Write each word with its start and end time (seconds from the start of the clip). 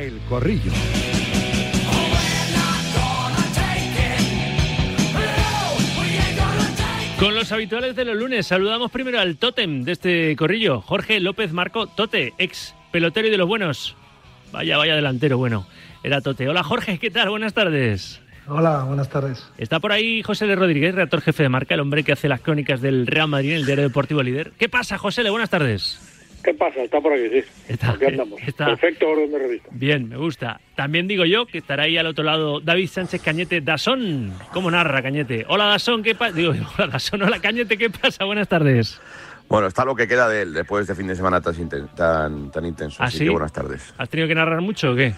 El 0.00 0.18
Corrillo. 0.30 0.72
Con 7.18 7.34
los 7.34 7.52
habituales 7.52 7.94
de 7.94 8.06
los 8.06 8.16
lunes, 8.16 8.46
saludamos 8.46 8.90
primero 8.90 9.20
al 9.20 9.36
tótem 9.36 9.82
de 9.84 9.92
este 9.92 10.34
corrillo, 10.36 10.80
Jorge 10.80 11.20
López 11.20 11.52
Marco 11.52 11.86
Tote, 11.86 12.32
ex 12.38 12.74
pelotero 12.90 13.28
y 13.28 13.30
de 13.30 13.36
los 13.36 13.46
buenos. 13.46 13.94
Vaya, 14.52 14.78
vaya 14.78 14.96
delantero, 14.96 15.36
bueno, 15.36 15.66
era 16.02 16.22
Tote. 16.22 16.48
Hola 16.48 16.62
Jorge, 16.62 16.96
¿qué 16.96 17.10
tal? 17.10 17.28
Buenas 17.28 17.52
tardes. 17.52 18.22
Hola, 18.46 18.84
buenas 18.84 19.10
tardes. 19.10 19.50
Está 19.58 19.80
por 19.80 19.92
ahí 19.92 20.22
José 20.22 20.46
L. 20.46 20.56
Rodríguez, 20.56 20.94
redactor 20.94 21.20
jefe 21.20 21.42
de 21.42 21.50
marca, 21.50 21.74
el 21.74 21.80
hombre 21.80 22.04
que 22.04 22.12
hace 22.12 22.26
las 22.26 22.40
crónicas 22.40 22.80
del 22.80 23.06
Real 23.06 23.28
Madrid 23.28 23.50
en 23.50 23.56
el 23.56 23.66
diario 23.66 23.84
deportivo 23.84 24.22
líder. 24.22 24.52
¿Qué 24.56 24.70
pasa, 24.70 24.96
José 24.96 25.20
L? 25.20 25.28
Buenas 25.28 25.50
tardes. 25.50 26.09
¿Qué 26.42 26.54
pasa? 26.54 26.80
Está 26.82 27.00
por 27.00 27.12
aquí, 27.12 27.28
sí. 27.28 27.44
Está, 27.68 27.90
aquí 27.90 28.06
andamos. 28.06 28.40
está. 28.46 28.66
Perfecto 28.66 29.08
orden 29.08 29.30
de 29.30 29.38
revista. 29.38 29.68
Bien, 29.72 30.08
me 30.08 30.16
gusta. 30.16 30.60
También 30.74 31.06
digo 31.06 31.24
yo 31.26 31.46
que 31.46 31.58
estará 31.58 31.82
ahí 31.82 31.98
al 31.98 32.06
otro 32.06 32.24
lado 32.24 32.60
David 32.60 32.88
Sánchez 32.88 33.20
Cañete 33.22 33.60
Dasón. 33.60 34.32
¿Cómo 34.52 34.70
narra 34.70 35.02
Cañete? 35.02 35.44
Hola 35.48 35.66
Dasón, 35.66 36.02
¿qué 36.02 36.14
pasa? 36.14 36.32
Digo, 36.32 36.52
hola 36.78 36.86
Dasón, 36.86 37.22
hola 37.22 37.40
Cañete, 37.40 37.76
¿qué 37.76 37.90
pasa? 37.90 38.24
Buenas 38.24 38.48
tardes. 38.48 39.00
Bueno, 39.48 39.66
está 39.66 39.84
lo 39.84 39.94
que 39.96 40.06
queda 40.06 40.28
de 40.28 40.42
él 40.42 40.54
después 40.54 40.86
de 40.86 40.92
este 40.92 40.94
fin 41.02 41.08
de 41.08 41.16
semana 41.16 41.40
tan, 41.40 41.54
tan, 41.94 42.50
tan 42.50 42.64
intenso. 42.64 43.02
¿Ah, 43.02 43.06
Así 43.06 43.18
sí? 43.18 43.24
que 43.24 43.30
buenas 43.30 43.52
tardes. 43.52 43.92
¿Has 43.98 44.08
tenido 44.08 44.28
que 44.28 44.34
narrar 44.34 44.60
mucho 44.60 44.92
o 44.92 44.94
qué? 44.94 45.12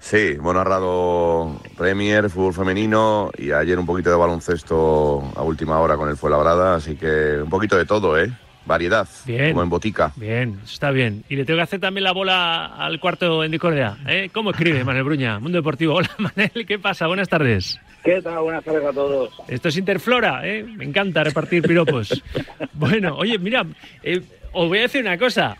Sí, 0.00 0.32
hemos 0.36 0.54
narrado 0.54 1.60
Premier, 1.78 2.28
fútbol 2.28 2.52
femenino 2.52 3.30
y 3.38 3.52
ayer 3.52 3.78
un 3.78 3.86
poquito 3.86 4.10
de 4.10 4.16
baloncesto 4.16 5.32
a 5.36 5.42
última 5.42 5.78
hora 5.80 5.96
con 5.96 6.08
el 6.10 6.16
Fuenlabrada, 6.16 6.74
así 6.74 6.96
que 6.96 7.38
un 7.42 7.48
poquito 7.48 7.76
de 7.76 7.86
todo, 7.86 8.18
¿eh? 8.18 8.30
Variedad, 8.66 9.06
Bien. 9.26 9.50
como 9.50 9.62
en 9.62 9.68
botica. 9.68 10.12
Bien, 10.16 10.58
está 10.64 10.90
bien. 10.90 11.22
Y 11.28 11.36
le 11.36 11.44
tengo 11.44 11.58
que 11.58 11.64
hacer 11.64 11.80
también 11.80 12.04
la 12.04 12.12
bola 12.12 12.66
al 12.76 12.98
cuarto 12.98 13.44
en 13.44 13.50
discordia. 13.50 13.98
¿eh? 14.06 14.30
¿Cómo 14.32 14.50
escribe 14.50 14.82
Manuel 14.84 15.04
Bruña? 15.04 15.38
Mundo 15.38 15.58
Deportivo. 15.58 15.94
Hola 15.94 16.10
Manel, 16.18 16.64
¿qué 16.66 16.78
pasa? 16.78 17.06
Buenas 17.06 17.28
tardes. 17.28 17.78
¿Qué 18.02 18.22
tal? 18.22 18.40
Buenas 18.40 18.64
tardes 18.64 18.84
a 18.84 18.92
todos. 18.92 19.34
Esto 19.48 19.68
es 19.68 19.76
Interflora, 19.76 20.46
¿eh? 20.46 20.62
Me 20.62 20.84
encanta 20.84 21.22
repartir 21.24 21.62
piropos. 21.62 22.22
bueno, 22.72 23.16
oye, 23.16 23.38
mira, 23.38 23.66
eh, 24.02 24.22
os 24.52 24.68
voy 24.68 24.78
a 24.78 24.82
decir 24.82 25.02
una 25.02 25.18
cosa. 25.18 25.56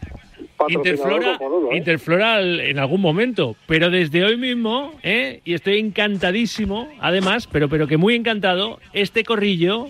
Interflora, 0.68 1.38
¿eh? 1.72 1.76
Interflora 1.76 2.40
en 2.40 2.78
algún 2.78 3.00
momento, 3.00 3.56
pero 3.66 3.90
desde 3.90 4.24
hoy 4.24 4.36
mismo, 4.36 4.94
¿eh? 5.02 5.40
y 5.44 5.52
estoy 5.54 5.78
encantadísimo, 5.78 6.88
además, 7.00 7.46
pero, 7.50 7.68
pero 7.68 7.86
que 7.86 7.96
muy 7.96 8.14
encantado, 8.14 8.78
este 8.92 9.24
corrillo 9.24 9.88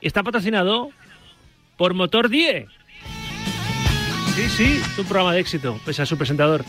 está 0.00 0.22
patrocinado 0.22 0.90
por 1.78 1.94
Motor 1.94 2.28
10. 2.28 2.66
Sí, 4.34 4.48
sí, 4.50 4.82
es 4.82 4.98
un 4.98 5.06
programa 5.06 5.32
de 5.32 5.40
éxito, 5.40 5.80
pese 5.86 6.02
a 6.02 6.06
su 6.06 6.18
presentador. 6.18 6.64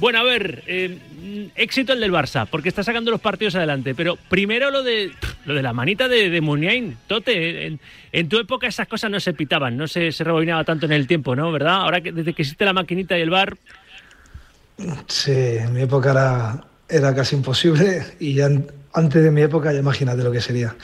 Bueno, 0.00 0.20
a 0.20 0.22
ver, 0.22 0.64
eh, 0.66 0.98
mm, 1.20 1.60
éxito 1.60 1.92
el 1.92 2.00
del 2.00 2.10
Barça, 2.10 2.46
porque 2.50 2.70
está 2.70 2.82
sacando 2.82 3.10
los 3.10 3.20
partidos 3.20 3.54
adelante. 3.54 3.94
Pero 3.94 4.16
primero 4.30 4.70
lo 4.70 4.82
de 4.82 5.12
lo 5.44 5.54
de 5.54 5.62
la 5.62 5.74
manita 5.74 6.08
de, 6.08 6.30
de 6.30 6.40
Muniain. 6.40 6.96
Tote, 7.06 7.66
en, 7.66 7.80
en 8.12 8.28
tu 8.28 8.38
época 8.38 8.66
esas 8.66 8.88
cosas 8.88 9.10
no 9.10 9.20
se 9.20 9.34
pitaban, 9.34 9.76
no 9.76 9.86
se, 9.86 10.10
se 10.12 10.24
rebobinaba 10.24 10.64
tanto 10.64 10.86
en 10.86 10.92
el 10.92 11.06
tiempo, 11.06 11.36
¿no? 11.36 11.52
¿Verdad? 11.52 11.82
Ahora 11.82 12.00
que 12.00 12.12
desde 12.12 12.32
que 12.32 12.42
existe 12.42 12.64
la 12.64 12.72
maquinita 12.72 13.18
y 13.18 13.20
el 13.20 13.30
bar, 13.30 13.58
Sí, 15.08 15.32
en 15.32 15.74
mi 15.74 15.82
época 15.82 16.12
era, 16.12 16.64
era 16.88 17.14
casi 17.14 17.36
imposible 17.36 18.02
y 18.18 18.34
ya 18.34 18.48
antes 18.92 19.22
de 19.22 19.30
mi 19.30 19.42
época 19.42 19.72
ya 19.72 19.80
imagínate 19.80 20.22
lo 20.22 20.32
que 20.32 20.40
sería. 20.40 20.74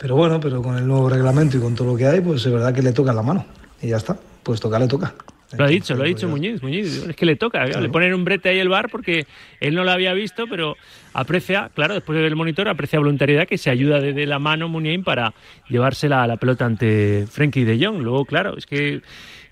Pero 0.00 0.16
bueno, 0.16 0.40
pero 0.40 0.62
con 0.62 0.78
el 0.78 0.86
nuevo 0.86 1.10
reglamento 1.10 1.58
y 1.58 1.60
con 1.60 1.74
todo 1.74 1.92
lo 1.92 1.96
que 1.96 2.06
hay, 2.06 2.22
pues 2.22 2.46
es 2.46 2.50
verdad 2.50 2.74
que 2.74 2.80
le 2.80 2.92
toca 2.92 3.12
la 3.12 3.22
mano 3.22 3.44
y 3.82 3.88
ya 3.88 3.98
está. 3.98 4.16
Pues 4.42 4.58
toca, 4.58 4.78
le 4.78 4.88
toca. 4.88 5.14
lo 5.58 5.64
ha 5.64 5.68
dicho, 5.68 5.94
lo 5.94 6.04
ha 6.04 6.06
dicho 6.06 6.26
pues, 6.26 6.40
Muñiz, 6.40 6.62
Muñiz, 6.62 7.06
es 7.06 7.14
que 7.14 7.26
le 7.26 7.36
toca, 7.36 7.66
le 7.66 7.88
ponen 7.90 8.14
un 8.14 8.24
brete 8.24 8.48
ahí 8.48 8.58
el 8.58 8.70
bar 8.70 8.88
porque 8.90 9.26
él 9.60 9.74
no 9.74 9.84
lo 9.84 9.90
había 9.90 10.14
visto, 10.14 10.46
pero 10.48 10.78
aprecia, 11.12 11.70
claro, 11.74 11.92
después 11.92 12.16
de 12.16 12.22
ver 12.22 12.32
el 12.32 12.36
monitor, 12.36 12.66
aprecia 12.68 12.98
voluntariedad 12.98 13.46
que 13.46 13.58
se 13.58 13.68
ayuda 13.68 14.00
de, 14.00 14.14
de 14.14 14.24
la 14.24 14.38
mano 14.38 14.70
Muniain 14.70 15.04
para 15.04 15.34
llevársela 15.68 16.22
a 16.22 16.26
la 16.26 16.38
pelota 16.38 16.64
ante 16.64 17.26
Frenkie 17.30 17.64
de 17.64 17.84
Jong. 17.84 18.00
Luego, 18.00 18.24
claro, 18.24 18.56
es 18.56 18.64
que 18.64 19.02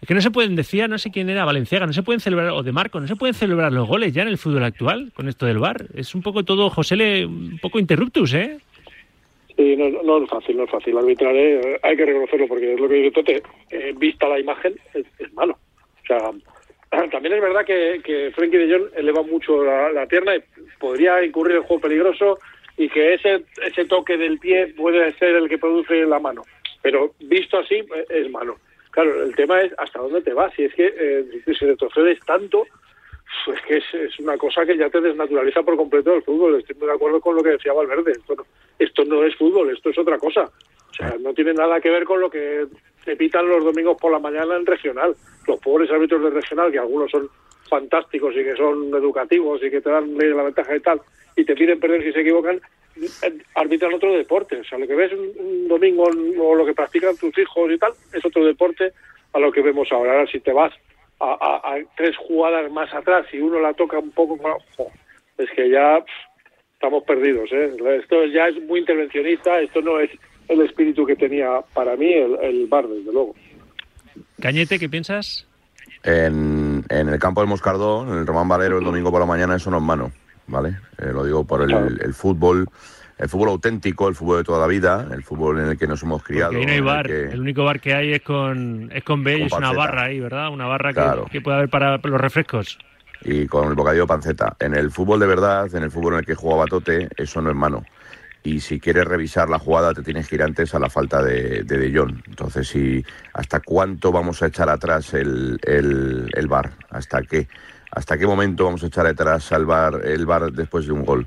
es 0.01 0.07
que 0.07 0.15
no 0.15 0.21
se 0.21 0.31
pueden, 0.31 0.55
decía, 0.55 0.87
no 0.87 0.97
sé 0.97 1.11
quién 1.11 1.29
era, 1.29 1.45
Valenciaga, 1.45 1.85
no 1.85 1.93
se 1.93 2.05
pueden 2.05 2.21
celebrar, 2.21 2.51
o 2.51 2.63
de 2.63 2.71
Marco, 2.71 3.01
no 3.01 3.09
se 3.09 3.17
pueden 3.17 3.35
celebrar 3.35 3.73
los 3.73 3.89
goles 3.89 4.13
ya 4.13 4.23
en 4.23 4.29
el 4.29 4.39
fútbol 4.39 4.63
actual 4.63 5.11
con 5.13 5.29
esto 5.29 5.45
del 5.45 5.59
bar. 5.59 5.87
Es 5.95 6.15
un 6.15 6.23
poco 6.23 6.45
todo, 6.45 6.71
José, 6.71 6.95
le, 6.97 7.27
un 7.27 7.59
poco 7.61 7.81
interruptus, 7.81 8.33
¿eh? 8.35 8.59
Sí, 9.59 9.75
no, 9.77 9.91
no 10.05 10.23
es 10.23 10.31
fácil, 10.31 10.57
no 10.57 10.65
es 10.65 10.71
fácil. 10.71 10.97
Arbitrar, 10.97 11.35
eh, 11.35 11.81
hay 11.83 11.97
que 11.97 12.07
reconocerlo 12.07 12.47
porque 12.47 12.75
es 12.75 12.81
lo 12.81 12.89
que 12.89 12.95
dice 12.95 13.11
Tote. 13.11 13.43
eh, 13.71 13.93
vista 13.97 14.29
la 14.29 14.39
imagen, 14.39 14.79
es, 14.95 15.33
malo. 15.33 15.59
O 16.05 16.07
sea, 16.07 16.31
también 17.11 17.35
es 17.35 17.41
verdad 17.41 17.67
que, 17.67 18.01
que 18.05 18.31
Frenkie 18.37 18.57
de 18.57 18.73
Jong 18.73 18.91
eleva 18.95 19.25
mucho 19.25 19.65
la, 19.65 19.91
la 19.91 20.07
pierna 20.07 20.37
y 20.37 20.43
podría 20.79 21.25
incurrir 21.25 21.57
en 21.57 21.65
juego 21.65 21.83
peligroso 21.83 22.39
y 22.77 22.89
que 22.89 23.15
ese, 23.15 23.43
ese 23.67 23.85
toque 23.87 24.17
del 24.17 24.39
pie 24.39 24.69
puede 24.69 25.13
ser 25.15 25.35
el 25.35 25.49
que 25.49 25.59
produce 25.59 26.07
la 26.07 26.21
mano. 26.21 26.45
Pero 26.81 27.15
visto 27.19 27.59
así, 27.59 27.75
eh, 27.75 28.05
es 28.11 28.31
malo. 28.31 28.59
Claro, 28.93 29.25
el 29.25 29.35
tema 29.35 29.61
es 29.61 29.73
hasta 29.77 29.99
dónde 29.99 30.23
te 30.23 30.35
vas. 30.35 30.55
Si 30.55 30.63
es 30.63 30.75
que 30.75 30.87
eh, 30.87 31.25
si 31.45 31.67
retrocedes 31.67 32.21
tanto, 32.21 32.65
pues 33.45 33.61
que 33.63 33.77
es, 33.79 33.95
es 33.95 34.19
una 34.21 34.37
cosa 34.37 34.65
que 34.65 34.77
ya 34.77 34.91
te 34.91 35.01
desnaturaliza 35.01 35.63
por 35.63 35.77
completo 35.77 36.15
el 36.15 36.23
fútbol. 36.23 36.57
Estoy 36.57 36.77
muy 36.77 36.87
de 36.87 36.95
acuerdo 36.95 37.21
con 37.21 37.37
lo 37.37 37.43
que 37.43 37.51
decía 37.51 37.73
Valverde. 37.73 38.13
Esto 38.13 38.35
no, 38.35 38.47
esto 38.79 39.05
no 39.05 39.25
es 39.25 39.35
fútbol, 39.37 39.71
esto 39.71 39.91
es 39.91 39.99
otra 39.99 40.19
cosa. 40.19 40.51
O 40.91 40.95
sea, 40.95 41.17
no 41.21 41.33
tiene 41.35 41.55
nada 41.55 41.81
que 41.81 41.91
ver 41.91 42.05
con 42.05 42.21
lo 42.21 42.31
que 42.31 42.67
te 43.05 43.17
pitan 43.17 43.49
los 43.49 43.65
domingos 43.65 43.97
por 44.01 44.13
la 44.13 44.19
mañana 44.19 44.57
en 44.57 44.67
regional. 44.67 45.15
Los 45.47 45.61
pobres 45.61 45.91
árbitros 45.91 46.23
de 46.23 46.31
regional, 46.31 46.73
que 46.73 46.79
algunos 46.79 47.11
son 47.11 47.29
fantásticos 47.69 48.35
y 48.35 48.45
que 48.45 48.57
son 48.57 48.89
educativos 48.95 49.63
y 49.63 49.71
que 49.71 49.81
te 49.81 49.91
dan 49.91 50.17
la 50.17 50.43
ventaja 50.43 50.77
y 50.77 50.81
tal, 50.81 51.01
y 51.37 51.45
te 51.45 51.55
piden 51.55 51.79
perder 51.79 52.03
si 52.03 52.13
se 52.13 52.21
equivocan, 52.21 52.61
eh, 52.97 53.39
arbitran 53.55 53.95
otro 53.95 54.13
deporte. 54.13 54.57
O 54.57 54.65
sea, 54.65 54.79
lo 54.79 54.87
que 54.87 54.95
ves 54.95 55.13
un, 55.13 55.31
un 55.39 55.69
domingo 55.69 56.05
o 56.05 56.55
lo 56.55 56.67
que 56.67 56.75
practican 56.75 57.17
tus 57.17 57.37
hijos 57.39 57.71
y 57.71 57.79
tal, 57.79 57.93
es 58.13 58.25
otro 58.25 58.45
deporte 58.45 58.93
a 59.33 59.39
lo 59.39 59.53
que 59.53 59.63
vemos 59.63 59.91
ahora. 59.93 60.13
Ahora, 60.13 60.27
si 60.31 60.41
te 60.41 60.53
vas 60.53 60.73
a, 61.21 61.33
a- 61.33 61.75
a 61.75 61.79
tres 61.97 62.17
jugadas 62.17 62.71
más 62.71 62.93
atrás 62.95 63.27
y 63.33 63.39
uno 63.39 63.61
la 63.61 63.73
toca 63.75 63.99
un 63.99 64.11
poco, 64.11 64.39
es 65.37 65.49
que 65.57 65.71
ya 65.71 65.99
pff, 66.01 66.11
estamos 66.75 67.05
perdidos. 67.05 67.51
¿eh? 67.53 67.73
Esto 68.01 68.25
ya 68.27 68.49
es 68.49 68.63
muy 68.65 68.81
intervencionista, 68.81 69.61
esto 69.61 69.81
no 69.83 69.99
es 70.01 70.11
el 70.49 70.61
espíritu 70.63 71.05
que 71.05 71.17
tenía 71.17 71.61
para 71.75 71.97
mí 71.97 72.13
el, 72.13 72.37
el 72.43 72.67
bar, 72.67 72.87
desde 72.89 73.13
luego. 73.13 73.35
Cañete, 74.41 74.79
¿qué 74.79 74.89
piensas? 74.89 75.47
En, 76.05 76.85
en 76.89 77.09
el 77.09 77.19
campo 77.19 77.41
del 77.41 77.49
Moscardón, 77.51 78.09
en 78.13 78.19
el 78.19 78.27
Román 78.27 78.49
Valero, 78.49 78.79
el 78.79 78.85
domingo 78.85 79.11
por 79.11 79.21
la 79.21 79.27
mañana, 79.27 79.57
eso 79.57 79.71
no 79.71 79.79
es 79.79 79.83
mano, 79.83 80.13
¿vale? 80.47 80.71
Eh, 80.99 81.11
lo 81.13 81.25
digo 81.25 81.45
por 81.45 81.63
el 81.63 82.15
fútbol, 82.15 82.67
el 83.19 83.29
fútbol 83.29 83.49
auténtico, 83.51 84.09
el 84.09 84.15
fútbol 84.15 84.39
de 84.39 84.45
toda 84.45 84.61
la 84.61 84.67
vida, 84.67 85.09
el 85.13 85.23
fútbol 85.23 85.59
en 85.61 85.67
el 85.69 85.79
que 85.79 85.87
nos 85.87 86.03
hemos 86.03 86.23
criado. 86.23 86.53
Porque 86.53 86.61
ahí 86.61 86.67
no 86.67 86.73
hay 86.73 86.79
el 86.79 86.85
bar. 86.85 87.07
que- 87.07 87.25
El 87.33 87.41
único 87.41 87.65
bar 87.65 87.81
que 87.81 87.95
hay 87.95 88.13
es 88.15 88.23
con, 88.23 88.91
es 88.93 89.03
con 89.05 89.25
B 89.25 89.35
Con 89.39 89.47
es 89.47 89.53
una 89.53 89.73
barra 89.73 90.05
ahí, 90.05 90.21
¿verdad? 90.21 90.51
Una 90.51 90.67
barra 90.67 90.91
que- 90.91 90.95
Claro. 91.01 91.27
que, 91.31 91.41
puede 91.41 91.57
haber 91.59 91.69
para 91.69 91.99
los 91.99 92.21
refrescos. 92.21 92.79
y 93.23 93.47
con 93.49 93.69
el 93.69 93.75
bocadillo 93.75 94.07
panceta. 94.07 94.55
En 94.61 94.77
el 94.77 94.93
fútbol 94.93 95.19
de 95.19 95.27
verdad, 95.27 95.75
en 95.75 95.83
el 95.83 95.91
fútbol 95.91 96.13
en 96.15 96.19
el 96.21 96.25
que 96.27 96.37
jugaba 96.37 96.67
Tote, 96.67 97.09
eso 97.17 97.43
no 97.43 97.51
es 97.51 97.57
mano. 97.57 97.85
Y 98.45 98.61
si 98.61 98.79
quieres 98.79 99.05
revisar 99.07 99.51
la 99.51 99.59
jugada, 99.59 99.93
te 99.93 100.03
tienes 100.05 100.29
que 100.29 100.37
ir 100.37 100.43
antes 100.45 100.73
a 100.73 100.79
la 100.79 100.89
falta 100.89 101.21
de 101.21 101.65
De, 101.65 101.79
de 101.79 101.99
Jong. 101.99 102.23
Entonces, 102.29 102.69
si, 102.69 103.05
¿hasta 103.35 103.59
cuánto 103.59 104.13
vamos 104.13 104.41
a 104.43 104.47
echar 104.47 104.69
atrás 104.69 105.13
el, 105.15 105.59
el, 105.65 106.31
el 106.33 106.47
bar? 106.47 106.71
¿Hasta 106.91 107.21
qué? 107.23 107.49
¿Hasta 107.91 108.17
qué 108.17 108.25
momento 108.27 108.65
vamos 108.67 108.85
a 108.85 108.87
echar 108.87 109.07
atrás 109.07 109.51
al 109.51 109.67
bar, 109.67 110.01
el 110.05 110.25
bar 110.25 110.53
después 110.53 110.87
de 110.87 110.93
un 110.93 111.05
gol? 111.05 111.27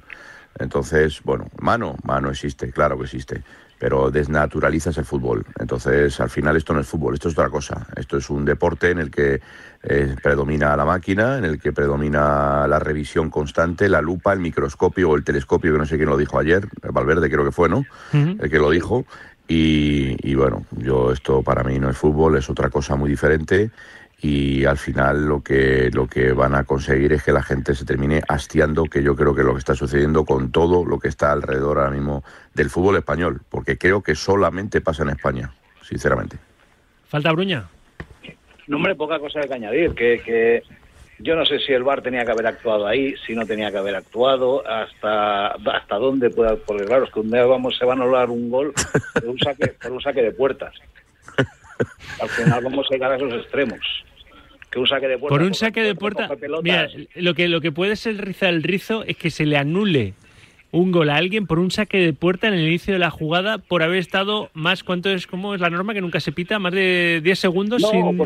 Entonces, 0.60 1.22
bueno, 1.24 1.48
mano, 1.60 1.96
mano 2.04 2.30
existe, 2.30 2.72
claro 2.72 2.98
que 2.98 3.06
existe, 3.06 3.44
pero 3.80 4.12
desnaturalizas 4.12 4.98
el 4.98 5.06
fútbol. 5.06 5.46
Entonces, 5.60 6.20
al 6.20 6.30
final 6.30 6.56
esto 6.56 6.74
no 6.74 6.82
es 6.82 6.88
fútbol, 6.88 7.16
esto 7.16 7.30
es 7.30 7.34
otra 7.34 7.50
cosa. 7.50 7.88
Esto 7.96 8.18
es 8.18 8.30
un 8.30 8.46
deporte 8.46 8.92
en 8.92 9.00
el 9.00 9.10
que 9.10 9.42
eh, 9.84 10.16
predomina 10.22 10.76
la 10.76 10.86
máquina, 10.86 11.38
en 11.38 11.46
el 11.46 11.60
que 11.60 11.74
predomina 11.74 12.68
la 12.68 12.80
revisión 12.80 13.30
constante, 13.30 13.90
la 13.90 14.02
lupa, 14.02 14.34
el 14.34 14.40
microscopio 14.40 15.10
o 15.10 15.16
el 15.16 15.24
telescopio, 15.24 15.74
que 15.74 15.80
no 15.80 15.86
sé 15.86 15.98
quién 15.98 16.10
lo 16.10 16.18
dijo 16.18 16.38
ayer, 16.38 16.68
Valverde 16.92 17.30
creo 17.30 17.44
que 17.44 17.52
fue, 17.52 17.70
¿no? 17.70 17.86
El 18.14 18.50
que 18.50 18.60
lo 18.60 18.70
dijo. 18.70 19.06
Y, 19.48 20.16
y 20.22 20.36
bueno, 20.36 20.66
yo 20.78 21.12
esto 21.12 21.42
para 21.42 21.64
mí 21.64 21.78
no 21.80 21.90
es 21.90 21.98
fútbol, 21.98 22.38
es 22.38 22.50
otra 22.50 22.70
cosa 22.70 22.96
muy 22.96 23.10
diferente 23.10 23.72
y 24.22 24.66
al 24.66 24.78
final 24.78 25.26
lo 25.26 25.42
que 25.42 25.90
lo 25.92 26.08
que 26.08 26.32
van 26.32 26.54
a 26.54 26.64
conseguir 26.64 27.12
es 27.14 27.24
que 27.24 27.32
la 27.32 27.42
gente 27.42 27.74
se 27.74 27.86
termine 27.86 28.22
hastiando, 28.28 28.86
que 28.86 29.02
yo 29.02 29.16
creo 29.16 29.34
que 29.34 29.42
es 29.42 29.48
lo 29.48 29.54
que 29.54 29.60
está 29.60 29.74
sucediendo 29.74 30.26
con 30.26 30.52
todo 30.52 30.86
lo 30.86 31.00
que 31.00 31.08
está 31.08 31.32
alrededor 31.32 31.80
ahora 31.80 31.90
mismo 31.90 32.24
del 32.54 32.70
fútbol 32.70 32.98
español, 32.98 33.42
porque 33.50 33.78
creo 33.80 34.04
que 34.04 34.14
solamente 34.14 34.80
pasa 34.80 35.02
en 35.04 35.10
España, 35.10 35.52
sinceramente. 35.82 36.38
¿Falta 37.08 37.32
Bruña? 37.32 37.68
No, 38.68 38.78
hombre, 38.78 38.96
poca 38.96 39.20
cosa 39.20 39.42
que 39.42 39.54
añadir. 39.54 39.96
Que, 39.96 40.22
que 40.24 40.64
yo 41.20 41.36
no 41.36 41.44
sé 41.46 41.60
si 41.60 41.74
el 41.74 41.84
VAR 41.84 42.04
tenía 42.04 42.24
que 42.24 42.32
haber 42.32 42.46
actuado 42.46 42.86
ahí, 42.86 43.16
si 43.26 43.34
no 43.34 43.46
tenía 43.46 43.72
que 43.72 43.80
haber 43.80 43.96
actuado, 43.96 44.64
hasta 44.68 45.48
hasta 45.48 45.96
dónde 45.96 46.30
pueda. 46.30 46.56
Porque 46.58 46.86
claro, 46.86 47.06
es 47.06 47.12
que 47.12 47.20
un 47.22 47.32
día 47.32 47.46
vamos, 47.46 47.76
se 47.76 47.86
va 47.86 47.94
a 47.94 47.96
anular 47.96 48.30
un 48.30 48.52
gol 48.52 48.72
por 49.14 49.26
un 49.26 49.40
saque, 49.40 49.70
por 49.82 49.92
un 49.92 50.02
saque 50.02 50.22
de 50.22 50.32
puertas. 50.32 50.76
Al 52.22 52.30
final 52.30 52.64
vamos 52.64 52.86
a 52.90 52.94
llegar 52.94 53.12
a 53.12 53.16
esos 53.16 53.34
extremos. 53.34 53.80
Que 54.72 54.80
un 54.80 54.88
saque 54.88 55.08
de 55.08 55.18
puerta. 55.18 55.38
Por 55.38 55.46
un 55.46 55.54
saque 55.54 55.84
de 55.84 55.96
puerta, 55.96 56.30
mira, 56.64 56.88
lo 57.16 57.34
que, 57.34 57.48
lo 57.48 57.62
que 57.62 57.72
puede 57.72 57.96
ser 57.96 58.18
rizar 58.18 58.50
el 58.50 58.64
rizo 58.64 59.04
es 59.06 59.18
que 59.18 59.30
se 59.30 59.46
le 59.46 59.58
anule 59.58 60.14
un 60.72 60.92
gol 60.92 61.10
a 61.10 61.18
alguien 61.18 61.48
por 61.48 61.60
un 61.60 61.70
saque 61.70 61.98
de 61.98 62.14
puerta 62.14 62.48
en 62.48 62.54
el 62.54 62.62
inicio 62.62 62.94
de 62.94 63.00
la 63.00 63.10
jugada 63.10 63.58
por 63.58 63.84
haber 63.84 63.98
estado 63.98 64.50
más, 64.54 64.84
¿cuánto 64.84 65.10
es, 65.10 65.28
cómo 65.28 65.54
es 65.54 65.60
la 65.60 65.70
norma 65.70 65.94
que 65.94 66.00
nunca 66.00 66.22
se 66.22 66.32
pita? 66.32 66.60
¿Más 66.60 66.74
de 66.74 67.20
10 67.22 67.38
segundos 67.38 67.82
sin, 67.82 68.18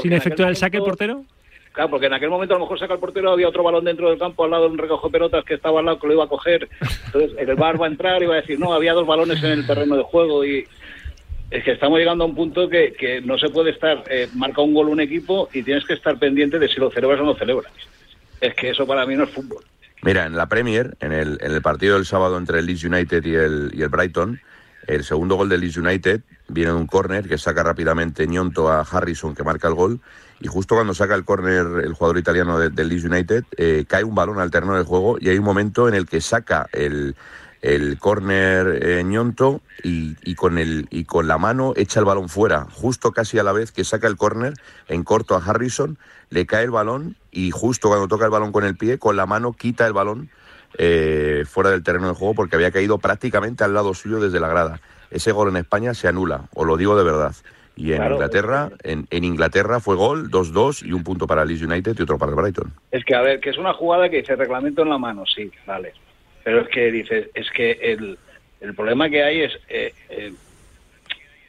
sin 0.00 0.12
efectuar 0.14 0.48
el 0.48 0.56
saque 0.56 0.78
el 0.78 0.82
portero? 0.82 1.24
Claro, 1.72 1.90
porque 1.90 2.06
en 2.06 2.12
aquel 2.12 2.28
momento 2.28 2.54
a 2.54 2.58
lo 2.58 2.64
mejor 2.64 2.78
saca 2.78 2.94
el 2.94 3.00
portero, 3.00 3.30
había 3.30 3.48
otro 3.48 3.62
balón 3.62 3.84
dentro 3.84 4.08
del 4.08 4.18
campo 4.18 4.44
al 4.44 4.50
lado 4.50 4.64
de 4.64 4.72
un 4.72 4.78
recojo 4.78 5.08
de 5.08 5.12
pelotas 5.12 5.44
que 5.44 5.54
estaba 5.54 5.80
al 5.80 5.86
lado 5.86 5.98
que 5.98 6.06
lo 6.06 6.14
iba 6.14 6.24
a 6.24 6.28
coger. 6.28 6.68
Entonces 7.06 7.32
el 7.38 7.54
bar 7.54 7.80
va 7.80 7.86
a 7.86 7.90
entrar 7.90 8.22
y 8.22 8.26
va 8.26 8.34
a 8.34 8.40
decir, 8.40 8.58
no, 8.58 8.72
había 8.72 8.92
dos 8.92 9.06
balones 9.06 9.42
en 9.42 9.52
el 9.52 9.66
terreno 9.66 9.96
de 9.96 10.02
juego 10.02 10.44
y 10.44 10.66
es 11.52 11.64
que 11.64 11.72
estamos 11.72 11.98
llegando 11.98 12.24
a 12.24 12.26
un 12.26 12.34
punto 12.34 12.66
que, 12.66 12.94
que 12.94 13.20
no 13.20 13.36
se 13.36 13.50
puede 13.50 13.72
estar, 13.72 14.04
eh, 14.08 14.26
marca 14.34 14.62
un 14.62 14.72
gol 14.72 14.88
un 14.88 15.00
equipo 15.00 15.50
y 15.52 15.62
tienes 15.62 15.84
que 15.84 15.92
estar 15.92 16.18
pendiente 16.18 16.58
de 16.58 16.66
si 16.66 16.80
lo 16.80 16.90
celebras 16.90 17.20
o 17.20 17.24
no 17.24 17.34
celebras. 17.34 17.70
Es 18.40 18.54
que 18.54 18.70
eso 18.70 18.86
para 18.86 19.04
mí 19.04 19.14
no 19.16 19.24
es 19.24 19.30
fútbol. 19.30 19.62
Mira, 20.00 20.24
en 20.24 20.34
la 20.34 20.48
Premier, 20.48 20.96
en 21.00 21.12
el, 21.12 21.38
en 21.42 21.52
el 21.52 21.60
partido 21.60 21.96
del 21.96 22.06
sábado 22.06 22.38
entre 22.38 22.58
el 22.58 22.66
Leeds 22.66 22.84
United 22.84 23.24
y 23.26 23.34
el, 23.34 23.70
y 23.74 23.82
el 23.82 23.90
Brighton, 23.90 24.40
el 24.86 25.04
segundo 25.04 25.36
gol 25.36 25.50
del 25.50 25.60
Leeds 25.60 25.76
United 25.76 26.22
viene 26.48 26.70
de 26.70 26.76
un 26.76 26.86
córner 26.86 27.28
que 27.28 27.36
saca 27.36 27.62
rápidamente 27.62 28.26
Ñonto 28.26 28.70
a 28.70 28.80
Harrison 28.80 29.34
que 29.34 29.44
marca 29.44 29.68
el 29.68 29.74
gol 29.74 30.00
y 30.40 30.48
justo 30.48 30.74
cuando 30.74 30.94
saca 30.94 31.14
el 31.14 31.24
córner 31.24 31.84
el 31.84 31.92
jugador 31.92 32.18
italiano 32.18 32.58
del 32.58 32.88
Leeds 32.88 33.04
United 33.04 33.44
eh, 33.56 33.84
cae 33.86 34.02
un 34.02 34.14
balón 34.14 34.40
al 34.40 34.50
terreno 34.50 34.74
del 34.74 34.84
juego 34.84 35.18
y 35.20 35.28
hay 35.28 35.38
un 35.38 35.44
momento 35.44 35.86
en 35.86 35.94
el 35.94 36.06
que 36.06 36.20
saca 36.20 36.66
el, 36.72 37.14
el 37.62 37.96
córner 37.98 38.80
eh, 38.82 39.04
Ñonto 39.04 39.60
y, 39.84 40.16
y, 40.24 40.34
con 40.34 40.58
el, 40.58 40.88
y 40.90 41.04
con 41.04 41.28
la 41.28 41.38
mano 41.38 41.72
echa 41.76 42.00
el 42.00 42.06
balón 42.06 42.28
fuera, 42.28 42.66
justo 42.70 43.12
casi 43.12 43.38
a 43.38 43.44
la 43.44 43.52
vez 43.52 43.70
que 43.70 43.84
saca 43.84 44.08
el 44.08 44.16
córner 44.16 44.54
en 44.88 45.04
corto 45.04 45.36
a 45.36 45.38
Harrison, 45.44 45.96
le 46.28 46.44
cae 46.44 46.64
el 46.64 46.72
balón 46.72 47.16
y 47.30 47.52
justo 47.52 47.88
cuando 47.88 48.08
toca 48.08 48.24
el 48.24 48.30
balón 48.30 48.52
con 48.52 48.64
el 48.64 48.76
pie, 48.76 48.98
con 48.98 49.16
la 49.16 49.26
mano 49.26 49.52
quita 49.52 49.86
el 49.86 49.92
balón 49.92 50.28
eh, 50.76 51.44
fuera 51.46 51.70
del 51.70 51.84
terreno 51.84 52.08
de 52.08 52.14
juego 52.14 52.34
porque 52.34 52.56
había 52.56 52.72
caído 52.72 52.98
prácticamente 52.98 53.62
al 53.62 53.74
lado 53.74 53.94
suyo 53.94 54.18
desde 54.18 54.40
la 54.40 54.48
grada. 54.48 54.80
Ese 55.10 55.30
gol 55.30 55.48
en 55.50 55.56
España 55.56 55.94
se 55.94 56.08
anula, 56.08 56.48
os 56.54 56.66
lo 56.66 56.76
digo 56.76 56.96
de 56.96 57.04
verdad. 57.04 57.34
Y 57.74 57.92
en 57.92 58.02
Inglaterra, 58.02 58.70
en, 58.82 59.06
en, 59.10 59.24
Inglaterra 59.24 59.80
fue 59.80 59.96
gol, 59.96 60.30
2-2 60.30 60.84
y 60.84 60.92
un 60.92 61.04
punto 61.04 61.26
para 61.26 61.42
el 61.42 61.48
Leeds 61.48 61.62
United 61.62 61.96
y 61.98 62.02
otro 62.02 62.18
para 62.18 62.30
el 62.30 62.36
Brighton. 62.36 62.70
Es 62.90 63.02
que, 63.04 63.14
a 63.14 63.22
ver, 63.22 63.40
que 63.40 63.48
es 63.48 63.56
una 63.56 63.72
jugada 63.72 64.10
que 64.10 64.18
dice 64.18 64.36
reglamento 64.36 64.82
en 64.82 64.90
la 64.90 64.98
mano, 64.98 65.24
sí, 65.24 65.50
vale. 65.66 65.94
Pero 66.44 66.62
es 66.62 66.68
que 66.68 66.90
dice, 66.90 67.30
es 67.34 67.50
que 67.50 67.72
el, 67.72 68.18
el 68.60 68.74
problema 68.74 69.08
que 69.08 69.22
hay 69.22 69.42
es, 69.42 69.52
eh, 69.68 69.92
eh, 70.08 70.32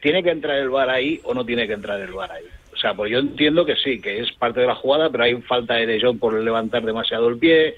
¿tiene 0.00 0.22
que 0.22 0.30
entrar 0.30 0.56
el 0.56 0.70
VAR 0.70 0.90
ahí 0.90 1.20
o 1.24 1.34
no 1.34 1.44
tiene 1.44 1.66
que 1.66 1.72
entrar 1.72 2.00
el 2.00 2.12
VAR 2.12 2.32
ahí? 2.32 2.44
O 2.72 2.76
sea, 2.76 2.94
pues 2.94 3.10
yo 3.10 3.18
entiendo 3.18 3.64
que 3.64 3.76
sí, 3.76 4.00
que 4.00 4.20
es 4.20 4.32
parte 4.32 4.60
de 4.60 4.66
la 4.66 4.74
jugada, 4.74 5.08
pero 5.10 5.24
hay 5.24 5.34
falta 5.42 5.74
de 5.74 6.00
Jong 6.00 6.18
por 6.18 6.34
levantar 6.34 6.82
demasiado 6.82 7.28
el 7.28 7.38
pie, 7.38 7.76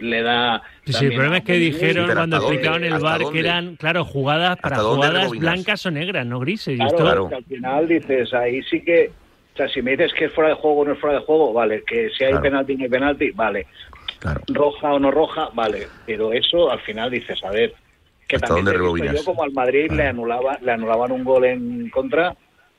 le 0.00 0.22
da... 0.22 0.62
Sí, 0.86 1.06
el 1.06 1.12
problema 1.12 1.38
es 1.38 1.44
que 1.44 1.54
dijeron 1.54 2.08
sí, 2.08 2.14
cuando 2.14 2.36
explicaron 2.38 2.84
el 2.84 2.98
bar 2.98 3.20
que 3.30 3.38
eran, 3.38 3.76
claro, 3.76 4.04
jugadas 4.04 4.58
para 4.58 4.78
jugadas 4.78 5.30
blancas 5.30 5.84
o 5.84 5.90
negras, 5.90 6.26
no 6.26 6.40
grises. 6.40 6.76
Claro, 6.76 6.90
esto... 6.90 7.04
claro. 7.04 7.30
al 7.36 7.44
final 7.44 7.88
dices, 7.88 8.34
ahí 8.34 8.62
sí 8.62 8.82
que... 8.82 9.10
O 9.52 9.56
sea, 9.56 9.68
si 9.68 9.82
me 9.82 9.90
dices 9.90 10.12
que 10.14 10.26
es 10.26 10.32
fuera 10.32 10.50
de 10.50 10.56
juego 10.56 10.80
o 10.80 10.84
no 10.86 10.92
es 10.92 10.98
fuera 10.98 11.18
de 11.18 11.24
juego, 11.24 11.52
vale. 11.52 11.82
Que 11.84 12.08
si 12.16 12.24
hay 12.24 12.30
claro. 12.30 12.42
penalti 12.42 12.76
no 12.76 12.84
hay 12.84 12.88
penalti, 12.88 13.30
vale. 13.32 13.66
Claro. 14.18 14.42
Roja 14.48 14.92
o 14.92 14.98
no 14.98 15.10
roja, 15.10 15.50
vale. 15.54 15.88
Pero 16.06 16.32
eso 16.32 16.70
al 16.70 16.80
final 16.80 17.10
dices, 17.10 17.42
a 17.44 17.50
ver, 17.50 17.74
que 18.26 18.36
¿Hasta 18.36 18.48
también 18.48 18.76
dónde 18.76 19.12
yo 19.12 19.24
como 19.24 19.42
al 19.42 19.52
Madrid 19.52 19.86
claro. 19.88 20.02
le, 20.02 20.08
anulaba, 20.08 20.58
le 20.60 20.72
anulaban 20.72 21.12
un 21.12 21.24
gol 21.24 21.44
en 21.44 21.90
contra, 21.90 22.36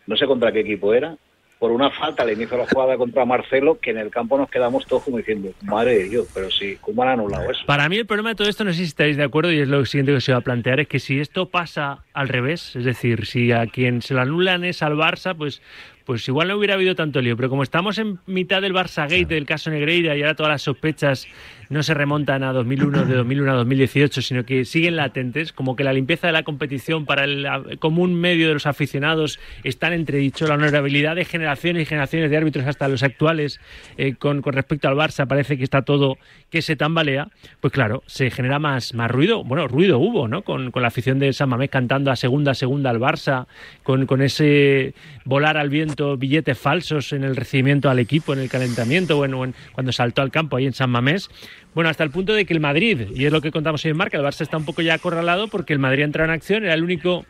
no 0.07 0.15
sé 0.15 0.25
contra 0.25 0.51
qué 0.51 0.61
equipo 0.61 0.93
era, 0.93 1.15
por 1.61 1.71
una 1.71 1.91
falta 1.91 2.23
al 2.23 2.31
inicio 2.31 2.57
de 2.57 2.63
la 2.63 2.69
jugada 2.69 2.97
contra 2.97 3.23
Marcelo, 3.23 3.79
que 3.79 3.91
en 3.91 3.99
el 3.99 4.09
campo 4.09 4.35
nos 4.35 4.49
quedamos 4.49 4.83
todos 4.87 5.03
como 5.03 5.17
diciendo, 5.17 5.51
madre 5.61 5.95
de 5.95 6.09
Dios, 6.09 6.27
pero 6.33 6.49
sí, 6.49 6.79
¿cómo 6.81 7.03
han 7.03 7.09
anulado 7.09 7.51
eso? 7.51 7.63
Para 7.67 7.87
mí 7.87 7.97
el 7.97 8.07
problema 8.07 8.29
de 8.29 8.35
todo 8.35 8.49
esto, 8.49 8.63
no 8.63 8.71
sé 8.71 8.77
si 8.77 8.85
estáis 8.85 9.15
de 9.15 9.23
acuerdo, 9.23 9.51
y 9.51 9.59
es 9.59 9.67
lo 9.67 9.85
siguiente 9.85 10.11
que 10.11 10.21
se 10.21 10.31
va 10.31 10.39
a 10.39 10.41
plantear, 10.41 10.79
es 10.79 10.87
que 10.87 10.97
si 10.97 11.19
esto 11.19 11.49
pasa 11.49 12.03
al 12.13 12.29
revés, 12.29 12.75
es 12.75 12.83
decir, 12.83 13.27
si 13.27 13.51
a 13.51 13.67
quien 13.67 14.01
se 14.01 14.15
lo 14.15 14.21
anulan 14.21 14.63
es 14.63 14.81
al 14.81 14.93
Barça, 14.93 15.37
pues 15.37 15.61
pues 16.11 16.27
igual 16.27 16.49
no 16.49 16.57
hubiera 16.57 16.73
habido 16.73 16.93
tanto 16.93 17.21
lío. 17.21 17.37
Pero 17.37 17.47
como 17.47 17.63
estamos 17.63 17.97
en 17.97 18.19
mitad 18.25 18.61
del 18.61 18.73
Barça 18.73 19.03
Gate, 19.03 19.27
del 19.27 19.45
caso 19.45 19.69
Negreira, 19.69 20.17
y 20.17 20.21
ahora 20.21 20.35
todas 20.35 20.49
las 20.49 20.61
sospechas 20.61 21.25
no 21.71 21.83
se 21.83 21.93
remontan 21.93 22.43
a 22.43 22.51
2001, 22.51 23.05
de 23.05 23.15
2001 23.15 23.51
a 23.51 23.55
2018, 23.55 24.21
sino 24.21 24.43
que 24.43 24.65
siguen 24.65 24.97
latentes, 24.97 25.53
como 25.53 25.77
que 25.77 25.85
la 25.85 25.93
limpieza 25.93 26.27
de 26.27 26.33
la 26.33 26.43
competición 26.43 27.05
para 27.05 27.23
el 27.23 27.79
común 27.79 28.13
medio 28.13 28.49
de 28.49 28.53
los 28.53 28.65
aficionados 28.65 29.39
está 29.63 29.87
en 29.87 29.93
entredicho, 29.93 30.47
la 30.47 30.55
honorabilidad 30.55 31.15
de 31.15 31.23
generaciones 31.23 31.83
y 31.83 31.85
generaciones 31.85 32.29
de 32.29 32.37
árbitros, 32.37 32.67
hasta 32.67 32.89
los 32.89 33.03
actuales, 33.03 33.61
eh, 33.97 34.15
con, 34.15 34.41
con, 34.41 34.53
respecto 34.53 34.89
al 34.89 34.95
Barça, 34.95 35.25
parece 35.27 35.57
que 35.57 35.63
está 35.63 35.83
todo 35.83 36.17
que 36.49 36.61
se 36.61 36.75
tambalea, 36.75 37.29
pues 37.61 37.71
claro, 37.71 38.03
se 38.05 38.29
genera 38.29 38.59
más, 38.59 38.93
más 38.93 39.09
ruido. 39.09 39.45
Bueno, 39.45 39.69
ruido 39.69 39.97
hubo, 39.97 40.27
¿no? 40.27 40.41
Con, 40.41 40.71
con 40.71 40.81
la 40.81 40.89
afición 40.89 41.19
de 41.19 41.31
San 41.31 41.47
Mamés 41.47 41.69
cantando 41.69 42.11
a 42.11 42.17
segunda, 42.17 42.53
segunda 42.53 42.89
al 42.89 42.99
Barça, 42.99 43.47
con, 43.83 44.05
con 44.05 44.21
ese 44.21 44.93
volar 45.23 45.57
al 45.57 45.69
viento, 45.69 46.17
billetes 46.17 46.57
falsos 46.57 47.13
en 47.13 47.23
el 47.23 47.37
recibimiento 47.37 47.89
al 47.89 47.99
equipo, 47.99 48.33
en 48.33 48.39
el 48.39 48.49
calentamiento, 48.49 49.15
bueno, 49.15 49.45
en, 49.45 49.55
cuando 49.71 49.93
saltó 49.93 50.21
al 50.21 50.31
campo 50.31 50.57
ahí 50.57 50.65
en 50.65 50.73
San 50.73 50.89
Mamés. 50.89 51.29
Bueno, 51.73 51.89
hasta 51.89 52.03
el 52.03 52.11
punto 52.11 52.33
de 52.33 52.45
que 52.45 52.53
el 52.53 52.59
Madrid, 52.59 53.07
y 53.15 53.25
es 53.25 53.31
lo 53.31 53.41
que 53.41 53.51
contamos 53.51 53.85
en 53.85 53.95
marca, 53.95 54.17
el 54.17 54.23
Barça 54.23 54.41
está 54.41 54.57
un 54.57 54.65
poco 54.65 54.81
ya 54.81 54.95
acorralado 54.95 55.47
porque 55.47 55.73
el 55.73 55.79
Madrid 55.79 56.03
entra 56.03 56.25
en 56.25 56.31
acción, 56.31 56.63
era 56.63 56.73
el 56.73 56.83
único 56.83 57.25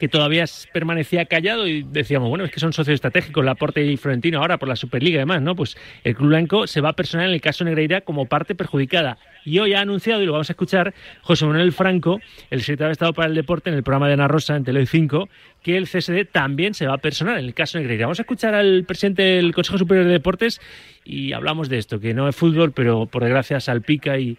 que 0.00 0.08
todavía 0.08 0.46
permanecía 0.72 1.26
callado 1.26 1.68
y 1.68 1.82
decíamos, 1.82 2.30
bueno, 2.30 2.46
es 2.46 2.50
que 2.50 2.58
son 2.58 2.72
socios 2.72 2.94
estratégicos, 2.94 3.44
Laporte 3.44 3.84
y 3.84 3.98
Florentino 3.98 4.38
ahora 4.38 4.56
por 4.56 4.66
la 4.66 4.74
Superliga 4.74 5.22
y 5.22 5.40
¿no? 5.42 5.54
Pues 5.54 5.76
el 6.04 6.16
Club 6.16 6.30
Blanco 6.30 6.66
se 6.66 6.80
va 6.80 6.88
a 6.88 6.92
personar 6.94 7.26
en 7.26 7.34
el 7.34 7.42
caso 7.42 7.64
Negreira 7.64 8.00
como 8.00 8.24
parte 8.24 8.54
perjudicada. 8.54 9.18
Y 9.44 9.58
hoy 9.58 9.74
ha 9.74 9.82
anunciado, 9.82 10.22
y 10.22 10.26
lo 10.26 10.32
vamos 10.32 10.48
a 10.48 10.54
escuchar, 10.54 10.94
José 11.20 11.44
Manuel 11.44 11.72
Franco, 11.72 12.18
el 12.50 12.60
secretario 12.60 12.88
de 12.88 12.92
Estado 12.92 13.12
para 13.12 13.28
el 13.28 13.34
Deporte 13.34 13.68
en 13.68 13.76
el 13.76 13.82
programa 13.82 14.08
de 14.08 14.14
Ana 14.14 14.26
Rosa 14.26 14.56
en 14.56 14.64
Tele 14.64 14.86
5, 14.86 15.28
que 15.62 15.76
el 15.76 15.84
CSD 15.84 16.24
también 16.32 16.72
se 16.72 16.86
va 16.86 16.94
a 16.94 16.98
personar 16.98 17.38
en 17.38 17.44
el 17.44 17.52
caso 17.52 17.78
Negreira. 17.78 18.06
Vamos 18.06 18.20
a 18.20 18.22
escuchar 18.22 18.54
al 18.54 18.84
presidente 18.84 19.22
del 19.22 19.54
Consejo 19.54 19.76
Superior 19.76 20.06
de 20.06 20.12
Deportes 20.12 20.62
y 21.04 21.34
hablamos 21.34 21.68
de 21.68 21.76
esto, 21.76 22.00
que 22.00 22.14
no 22.14 22.26
es 22.26 22.34
fútbol, 22.34 22.72
pero 22.72 23.04
por 23.04 23.22
desgracia 23.22 23.60
salpica 23.60 24.18
y, 24.18 24.38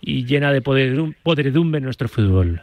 y 0.00 0.26
llena 0.26 0.52
de 0.52 0.62
podredumbre 0.62 1.80
nuestro 1.80 2.08
fútbol. 2.08 2.62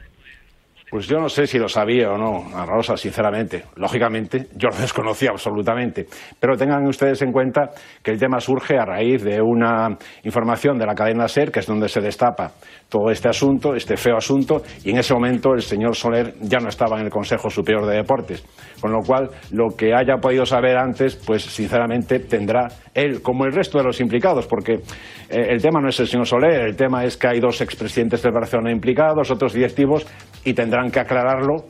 Pues 0.94 1.08
yo 1.08 1.18
no 1.20 1.28
sé 1.28 1.48
si 1.48 1.58
lo 1.58 1.68
sabía 1.68 2.12
o 2.12 2.20
no, 2.20 2.66
Rosa, 2.68 2.96
sinceramente. 2.96 3.64
Lógicamente, 3.78 4.46
yo 4.56 4.70
lo 4.70 4.78
desconocía 4.78 5.32
absolutamente. 5.32 6.06
Pero 6.40 6.56
tengan 6.56 6.86
ustedes 6.86 7.20
en 7.24 7.32
cuenta 7.32 7.72
que 8.04 8.12
el 8.12 8.20
tema 8.20 8.40
surge 8.40 8.78
a 8.78 8.86
raíz 8.86 9.24
de 9.24 9.42
una 9.42 9.98
información 10.24 10.78
de 10.78 10.86
la 10.86 10.94
cadena 10.94 11.28
SER, 11.28 11.52
que 11.52 11.62
es 11.62 11.66
donde 11.66 11.90
se 11.90 12.00
destapa 12.00 12.52
todo 12.90 13.10
este 13.10 13.28
asunto, 13.28 13.74
este 13.74 13.98
feo 13.98 14.18
asunto, 14.18 14.62
y 14.86 14.92
en 14.92 15.00
ese 15.00 15.16
momento 15.16 15.56
el 15.56 15.64
señor 15.64 15.96
Soler 15.96 16.36
ya 16.42 16.60
no 16.60 16.70
estaba 16.70 17.00
en 17.00 17.06
el 17.06 17.12
Consejo 17.12 17.50
Superior 17.50 17.88
de 17.88 17.96
Deportes. 17.96 18.46
Con 18.80 18.92
lo 18.92 19.00
cual, 19.00 19.32
lo 19.52 19.70
que 19.76 19.96
haya 19.96 20.18
podido 20.18 20.46
saber 20.46 20.78
antes, 20.78 21.16
pues 21.16 21.42
sinceramente 21.42 22.20
tendrá 22.20 22.68
él, 22.94 23.24
como 23.24 23.46
el 23.46 23.52
resto 23.52 23.80
de 23.80 23.86
los 23.86 24.00
implicados, 24.00 24.46
porque 24.46 24.74
eh, 24.74 25.48
el 25.50 25.60
tema 25.60 25.82
no 25.82 25.90
es 25.90 26.00
el 26.00 26.08
señor 26.08 26.28
Soler, 26.28 26.68
el 26.68 26.76
tema 26.76 27.04
es 27.04 27.18
que 27.18 27.30
hay 27.30 27.40
dos 27.40 27.62
expresidentes 27.62 28.22
del 28.22 28.32
Barcelona 28.32 28.72
implicados, 28.72 29.32
otros 29.32 29.54
directivos, 29.54 30.06
y 30.46 30.54
tendrán 30.54 30.83
que 30.92 31.00
aclararlo 31.00 31.66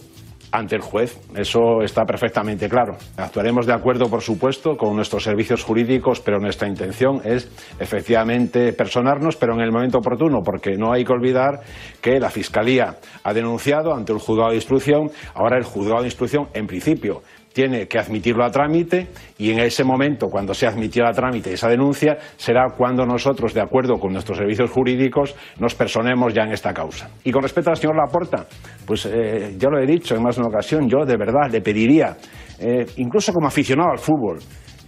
ante 0.53 0.75
el 0.75 0.82
juez. 0.82 1.20
Eso 1.36 1.82
está 1.82 2.05
perfectamente 2.05 2.70
claro. 2.70 2.96
Actuaremos 3.17 3.65
de 3.65 3.74
acuerdo, 3.74 4.08
por 4.08 4.22
supuesto, 4.22 4.77
con 4.77 4.96
nuestros 4.96 5.24
servicios 5.24 5.63
jurídicos, 5.63 6.22
pero 6.22 6.39
nuestra 6.39 6.67
intención 6.67 7.22
es 7.24 7.51
efectivamente 7.79 8.72
personarnos, 8.72 9.36
pero 9.36 9.55
en 9.55 9.62
el 9.62 9.72
momento 9.72 9.98
oportuno, 9.98 10.41
porque 10.43 10.77
no 10.77 10.93
hay 10.93 11.03
que 11.03 11.12
olvidar 11.12 11.62
que 12.01 12.20
la 12.20 12.29
Fiscalía 12.29 12.98
ha 13.24 13.34
denunciado 13.34 13.96
ante 13.96 14.13
el 14.13 14.20
juzgado 14.20 14.51
de 14.51 14.58
instrucción. 14.58 15.10
Ahora 15.34 15.58
el 15.58 15.63
juzgado 15.63 16.01
de 16.01 16.08
instrucción, 16.08 16.48
en 16.53 16.67
principio, 16.67 17.24
tiene 17.53 17.88
que 17.88 18.00
admitirlo 18.00 18.43
a 18.43 18.50
trámite 18.50 19.07
y 19.38 19.51
en 19.51 19.60
ese 19.60 19.83
momento, 19.83 20.27
cuando 20.27 20.53
se 20.53 20.67
admitió 20.67 21.05
a 21.07 21.12
trámite 21.12 21.53
esa 21.53 21.69
denuncia, 21.69 22.17
será 22.36 22.69
cuando 22.75 23.05
nosotros, 23.05 23.53
de 23.53 23.62
acuerdo 23.62 24.00
con 24.00 24.12
nuestros 24.12 24.39
servicios 24.39 24.72
jurídicos, 24.72 25.36
nos 25.60 25.75
personemos 25.75 26.33
ya 26.33 26.43
en 26.43 26.51
esta 26.51 26.74
causa. 26.74 27.10
Y 27.24 27.31
con 27.31 27.43
respecto 27.43 27.69
al 27.69 27.77
señor 27.77 27.95
Laporta, 27.95 28.45
pues 28.86 29.05
eh, 29.05 29.55
ya 29.57 29.69
lo 29.69 29.79
he 29.79 29.86
dicho 29.86 30.15
en 30.15 30.24
más 30.24 30.36
de 30.36 30.41
una 30.41 30.50
ocasión, 30.50 30.89
yo 30.89 31.05
de 31.05 31.15
verdad 31.15 31.50
le 31.51 31.62
pediría, 31.62 32.17
eh, 32.60 32.86
incluso 32.98 33.31
como 33.31 33.48
aficionado 33.48 33.91
al 33.91 34.00
fútbol, 34.00 34.39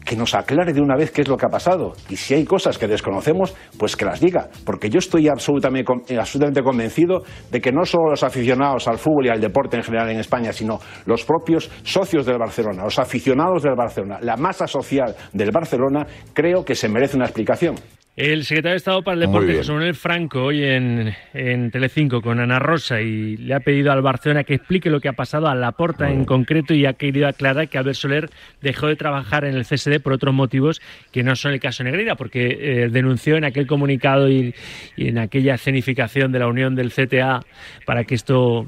que 0.06 0.16
nos 0.16 0.36
aclare 0.36 0.72
de 0.72 0.82
una 0.82 0.96
vez 0.96 1.12
qué 1.12 1.22
es 1.22 1.28
lo 1.28 1.36
que 1.36 1.48
ha 1.48 1.50
pasado. 1.50 1.94
Y 2.10 2.16
si 2.16 2.36
hay 2.36 2.46
cosas 2.46 2.78
que 2.78 2.88
desconocemos, 2.88 3.56
pues 3.78 3.96
que 3.96 4.06
las 4.06 4.20
diga. 4.20 4.50
Porque 4.64 4.90
yo 4.90 5.00
estoy 5.00 5.28
absolutamente, 5.28 5.92
absolutamente 6.18 6.62
convencido 6.62 7.24
de 7.52 7.60
que 7.60 7.72
no 7.72 7.84
solo 7.84 8.12
los 8.12 8.24
aficionados 8.24 8.88
al 8.88 9.00
fútbol 9.00 9.26
y 9.26 9.30
al 9.30 9.42
deporte 9.42 9.78
en 9.78 9.84
general 9.84 10.10
en 10.12 10.20
España, 10.20 10.54
sino 10.54 10.80
los 11.06 11.26
propios 11.26 11.72
socios 11.84 12.26
del 12.26 12.38
Barcelona, 12.38 12.84
los 12.84 13.00
aficionados 13.00 13.64
del 13.64 13.76
Barcelona, 13.76 14.20
la 14.22 14.38
masa 14.38 14.68
social 14.68 15.16
del 15.34 15.52
Barcelona, 15.52 16.06
creo 16.34 16.64
que 16.64 16.76
se 16.76 16.88
merece 16.88 17.18
una 17.18 17.26
explicación. 17.26 17.76
El 18.16 18.46
secretario 18.46 18.72
de 18.72 18.78
Estado 18.78 19.02
para 19.02 19.16
el 19.16 19.20
Deporte, 19.20 19.58
José 19.58 19.74
Manuel 19.74 19.94
Franco, 19.94 20.44
hoy 20.44 20.64
en, 20.64 21.14
en 21.34 21.70
Telecinco 21.70 22.22
con 22.22 22.40
Ana 22.40 22.60
Rosa 22.60 23.02
y 23.02 23.36
le 23.36 23.54
ha 23.54 23.60
pedido 23.60 23.92
al 23.92 24.02
Barcelona 24.02 24.46
que 24.46 24.54
explique 24.54 24.90
lo 24.90 25.02
que 25.02 25.10
ha 25.10 25.14
pasado 25.14 25.48
a 25.48 25.56
Laporta 25.56 26.10
en 26.10 26.24
concreto 26.24 26.74
y 26.74 26.86
ha 26.86 26.94
querido 26.94 27.28
aclarar 27.28 27.68
que 27.68 27.78
Albert 27.78 27.98
Soler 27.98 28.30
dejó 28.62 28.88
de 28.88 28.96
trabajar 28.96 29.44
en 29.44 29.56
el 29.56 29.66
CSD 29.66 30.00
por 30.02 30.14
otros 30.14 30.34
motivos 30.34 30.82
que 31.12 31.24
no 31.24 31.36
son 31.36 31.52
el 31.52 31.60
caso 31.60 31.84
Negreira, 31.84 32.16
porque 32.16 32.58
eh, 32.58 32.90
denunció 32.90 33.36
en 33.36 33.44
aquel 33.44 33.68
comunicado 33.68 34.30
y, 34.30 34.56
en 34.96 35.18
aquella 35.18 35.56
escenificación 35.56 36.32
de 36.32 36.40
la 36.40 36.48
unión 36.48 36.74
del 36.74 36.94
CTA 36.94 37.42
para 37.86 38.06
que 38.06 38.16
esto, 38.16 38.66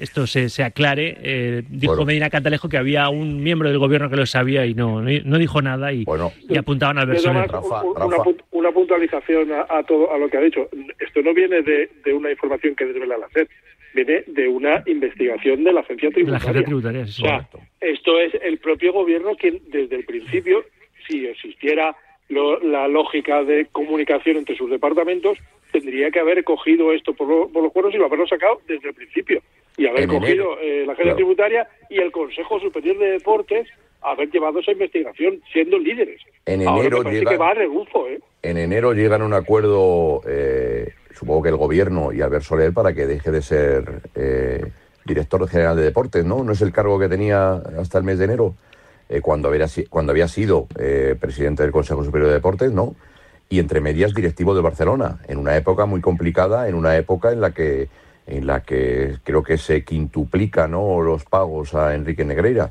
esto 0.00 0.26
se, 0.26 0.50
se 0.50 0.64
aclare, 0.64 1.16
eh, 1.22 1.62
dijo 1.66 2.04
Medina 2.04 2.28
Cantalejo 2.28 2.68
que 2.68 2.76
había 2.76 3.08
un 3.08 3.42
miembro 3.42 3.70
del 3.70 3.78
gobierno 3.78 4.10
que 4.10 4.16
lo 4.16 4.26
sabía 4.26 4.66
y 4.66 4.74
no, 4.74 5.00
no, 5.00 5.38
dijo 5.38 5.62
nada 5.62 5.94
y, 5.94 6.04
y 6.46 6.58
apuntaban 6.58 6.98
al 6.98 7.04
Albert 7.04 7.20
Soler 7.20 7.50
puntualización 8.82 9.50
a, 9.52 9.82
todo 9.84 10.12
a 10.12 10.18
lo 10.18 10.28
que 10.28 10.36
ha 10.36 10.40
dicho. 10.40 10.68
Esto 10.98 11.22
no 11.22 11.32
viene 11.32 11.62
de, 11.62 11.88
una 12.12 12.30
información 12.30 12.74
que 12.74 12.84
desvela 12.84 13.16
la 13.16 13.28
SED, 13.28 13.46
viene 13.94 14.24
de 14.26 14.48
una 14.48 14.82
investigación 14.86 15.62
de 15.62 15.72
la 15.72 15.80
agencia 15.80 16.10
tributaria. 16.10 16.62
esto 17.80 18.18
es 18.18 18.34
el 18.42 18.58
propio 18.58 18.92
gobierno 18.92 19.36
quien 19.36 19.60
desde 19.68 19.96
el 19.96 20.04
principio, 20.04 20.64
si 21.06 21.26
existiera 21.26 21.94
la 22.28 22.88
lógica 22.88 23.44
de 23.44 23.66
comunicación 23.70 24.38
entre 24.38 24.56
sus 24.56 24.70
departamentos, 24.70 25.38
tendría 25.70 26.10
que 26.10 26.18
haber 26.18 26.42
cogido 26.42 26.92
esto 26.92 27.12
por, 27.12 27.28
los 27.28 27.72
cuernos 27.72 27.94
y 27.94 27.98
lo 27.98 28.06
haberlo 28.06 28.26
sacado 28.26 28.60
desde 28.66 28.88
el 28.88 28.94
principio. 28.94 29.42
Y 29.76 29.86
haber 29.86 30.06
cogido 30.06 30.58
eh, 30.60 30.84
la 30.86 30.92
agencia 30.94 31.14
tributaria 31.14 31.68
y 31.88 31.98
el 31.98 32.10
Consejo 32.10 32.60
Superior 32.60 32.98
de 32.98 33.12
Deportes 33.12 33.68
haber 34.02 34.30
llevado 34.30 34.60
esa 34.60 34.72
investigación 34.72 35.40
siendo 35.52 35.78
líderes. 35.78 36.20
En 36.46 36.62
enero 36.62 37.02
llega, 37.02 37.36
va 37.36 37.50
a 37.50 37.54
rebufo, 37.54 38.08
¿eh? 38.08 38.20
En 38.42 38.58
enero 38.58 38.92
llegan 38.92 39.22
a 39.22 39.24
un 39.24 39.34
acuerdo, 39.34 40.22
eh, 40.26 40.92
supongo 41.12 41.42
que 41.42 41.48
el 41.50 41.56
gobierno 41.56 42.12
y 42.12 42.20
Albert 42.20 42.44
Soler, 42.44 42.72
para 42.72 42.92
que 42.92 43.06
deje 43.06 43.30
de 43.30 43.42
ser 43.42 44.02
eh, 44.14 44.64
director 45.04 45.46
general 45.48 45.76
de 45.76 45.82
deportes, 45.82 46.24
¿no? 46.24 46.42
No 46.42 46.52
es 46.52 46.60
el 46.62 46.72
cargo 46.72 46.98
que 46.98 47.08
tenía 47.08 47.54
hasta 47.78 47.98
el 47.98 48.04
mes 48.04 48.18
de 48.18 48.24
enero, 48.24 48.54
eh, 49.08 49.20
cuando, 49.20 49.48
había, 49.48 49.66
cuando 49.88 50.12
había 50.12 50.28
sido 50.28 50.66
presidente 51.20 51.62
del 51.62 51.72
Consejo 51.72 52.02
Superior 52.04 52.28
de 52.28 52.34
Deportes, 52.34 52.72
¿no? 52.72 52.94
Y 53.48 53.58
entre 53.58 53.80
medias 53.80 54.14
directivo 54.14 54.54
de 54.54 54.62
Barcelona, 54.62 55.20
en 55.28 55.38
una 55.38 55.56
época 55.56 55.86
muy 55.86 56.00
complicada, 56.00 56.68
en 56.68 56.74
una 56.74 56.96
época 56.96 57.32
en 57.32 57.40
la 57.40 57.52
que 57.52 57.88
en 58.26 58.46
la 58.46 58.62
que 58.62 59.16
creo 59.24 59.42
que 59.42 59.58
se 59.58 59.84
quintuplica 59.84 60.68
¿no? 60.68 61.02
los 61.02 61.24
pagos 61.24 61.74
a 61.74 61.94
Enrique 61.94 62.24
Negreira. 62.24 62.70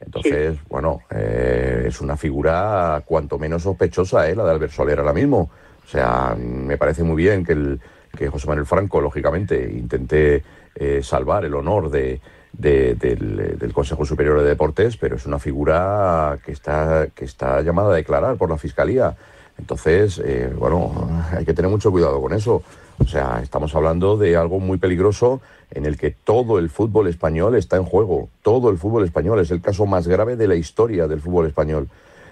Entonces, 0.00 0.58
bueno, 0.68 1.02
eh, 1.10 1.84
es 1.86 2.00
una 2.00 2.16
figura 2.16 3.02
cuanto 3.04 3.38
menos 3.38 3.62
sospechosa, 3.62 4.28
¿eh? 4.28 4.34
la 4.34 4.44
de 4.44 4.50
Albert 4.50 4.72
Soler 4.72 4.98
ahora 4.98 5.12
mismo. 5.12 5.50
O 5.84 5.88
sea, 5.88 6.34
me 6.38 6.78
parece 6.78 7.02
muy 7.02 7.16
bien 7.16 7.44
que, 7.44 7.52
el, 7.52 7.80
que 8.16 8.28
José 8.28 8.46
Manuel 8.48 8.66
Franco, 8.66 9.00
lógicamente, 9.00 9.70
intente 9.70 10.42
eh, 10.74 11.00
salvar 11.02 11.44
el 11.44 11.54
honor 11.54 11.90
de, 11.90 12.20
del, 12.52 13.72
Consejo 13.74 14.04
Superior 14.04 14.40
de 14.40 14.48
Deportes, 14.48 14.96
pero 14.96 15.16
es 15.16 15.26
una 15.26 15.38
figura 15.38 16.38
que 16.44 16.52
está, 16.52 17.08
que 17.14 17.24
está 17.24 17.60
llamada 17.62 17.92
a 17.92 17.96
declarar 17.96 18.36
por 18.36 18.50
la 18.50 18.56
Fiscalía. 18.56 19.16
Entonces, 19.58 20.20
eh, 20.24 20.50
bueno, 20.56 21.08
hay 21.36 21.44
que 21.44 21.52
tener 21.52 21.70
mucho 21.70 21.90
cuidado 21.90 22.20
con 22.20 22.32
eso. 22.32 22.62
O 22.98 23.06
sea, 23.06 23.40
estamos 23.42 23.74
hablando 23.74 24.16
de 24.16 24.36
algo 24.36 24.60
muy 24.60 24.78
peligroso 24.78 25.40
en 25.70 25.86
el 25.86 25.96
que 25.96 26.10
todo 26.10 26.58
el 26.58 26.70
fútbol 26.70 27.06
español 27.08 27.56
está 27.56 27.76
en 27.76 27.84
juego. 27.84 28.28
Todo 28.42 28.70
el 28.70 28.78
fútbol 28.78 29.04
español 29.04 29.40
es 29.40 29.50
el 29.50 29.60
caso 29.60 29.86
más 29.86 30.08
grave 30.08 30.36
de 30.36 30.48
la 30.48 30.54
historia 30.54 31.06
del 31.06 31.20
fútbol 31.20 31.46
español. 31.46 31.88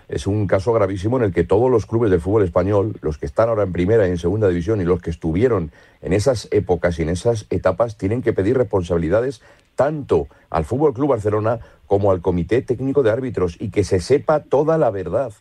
Es 0.08 0.26
un 0.26 0.46
caso 0.46 0.72
gravísimo 0.72 1.18
en 1.18 1.24
el 1.24 1.32
que 1.32 1.44
todos 1.44 1.70
los 1.70 1.86
clubes 1.86 2.10
del 2.10 2.20
fútbol 2.20 2.44
español, 2.44 2.96
los 3.02 3.18
que 3.18 3.26
están 3.26 3.48
ahora 3.48 3.64
en 3.64 3.72
primera 3.72 4.06
y 4.06 4.10
en 4.10 4.18
segunda 4.18 4.48
división 4.48 4.80
y 4.80 4.84
los 4.84 5.02
que 5.02 5.10
estuvieron 5.10 5.70
en 6.00 6.12
esas 6.12 6.48
épocas 6.50 6.98
y 6.98 7.02
en 7.02 7.10
esas 7.10 7.46
etapas, 7.50 7.96
tienen 7.96 8.22
que 8.22 8.32
pedir 8.32 8.56
responsabilidades 8.56 9.42
tanto 9.78 10.26
al 10.50 10.64
Fútbol 10.64 10.92
Club 10.92 11.10
Barcelona 11.10 11.60
como 11.86 12.10
al 12.10 12.20
Comité 12.20 12.62
Técnico 12.62 13.02
de 13.02 13.10
Árbitros 13.10 13.56
y 13.60 13.70
que 13.70 13.84
se 13.84 14.00
sepa 14.00 14.40
toda 14.40 14.76
la 14.76 14.90
verdad. 14.90 15.32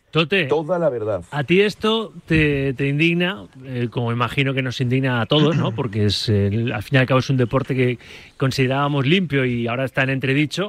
toda 0.48 0.78
la 0.78 0.88
verdad. 0.88 1.24
A 1.30 1.44
ti 1.44 1.60
esto 1.60 2.12
te, 2.26 2.74
indigna, 2.78 3.46
eh, 3.64 3.88
como 3.90 4.12
imagino 4.12 4.54
que 4.54 4.62
nos 4.62 4.80
indigna 4.80 5.20
a 5.20 5.26
todos, 5.26 5.56
¿no? 5.56 5.74
Porque 5.74 6.06
es, 6.06 6.28
al 6.28 6.82
fin 6.82 6.92
y 6.92 6.96
al 6.98 7.06
cabo 7.06 7.18
es 7.20 7.28
un 7.30 7.36
deporte 7.36 7.74
que 7.74 7.98
considerábamos 8.36 9.06
limpio 9.06 9.44
y 9.44 9.66
ahora 9.66 9.84
está 9.84 10.04
en 10.04 10.10
entredicho. 10.10 10.68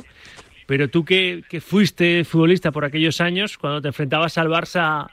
Pero 0.70 0.88
tú 0.88 1.04
que, 1.04 1.44
fuiste 1.66 2.24
futbolista 2.24 2.72
por 2.72 2.86
aquellos 2.86 3.22
años, 3.22 3.58
cuando 3.58 3.82
te 3.82 3.88
enfrentabas 3.88 4.38
al 4.38 4.50
Barça 4.50 5.08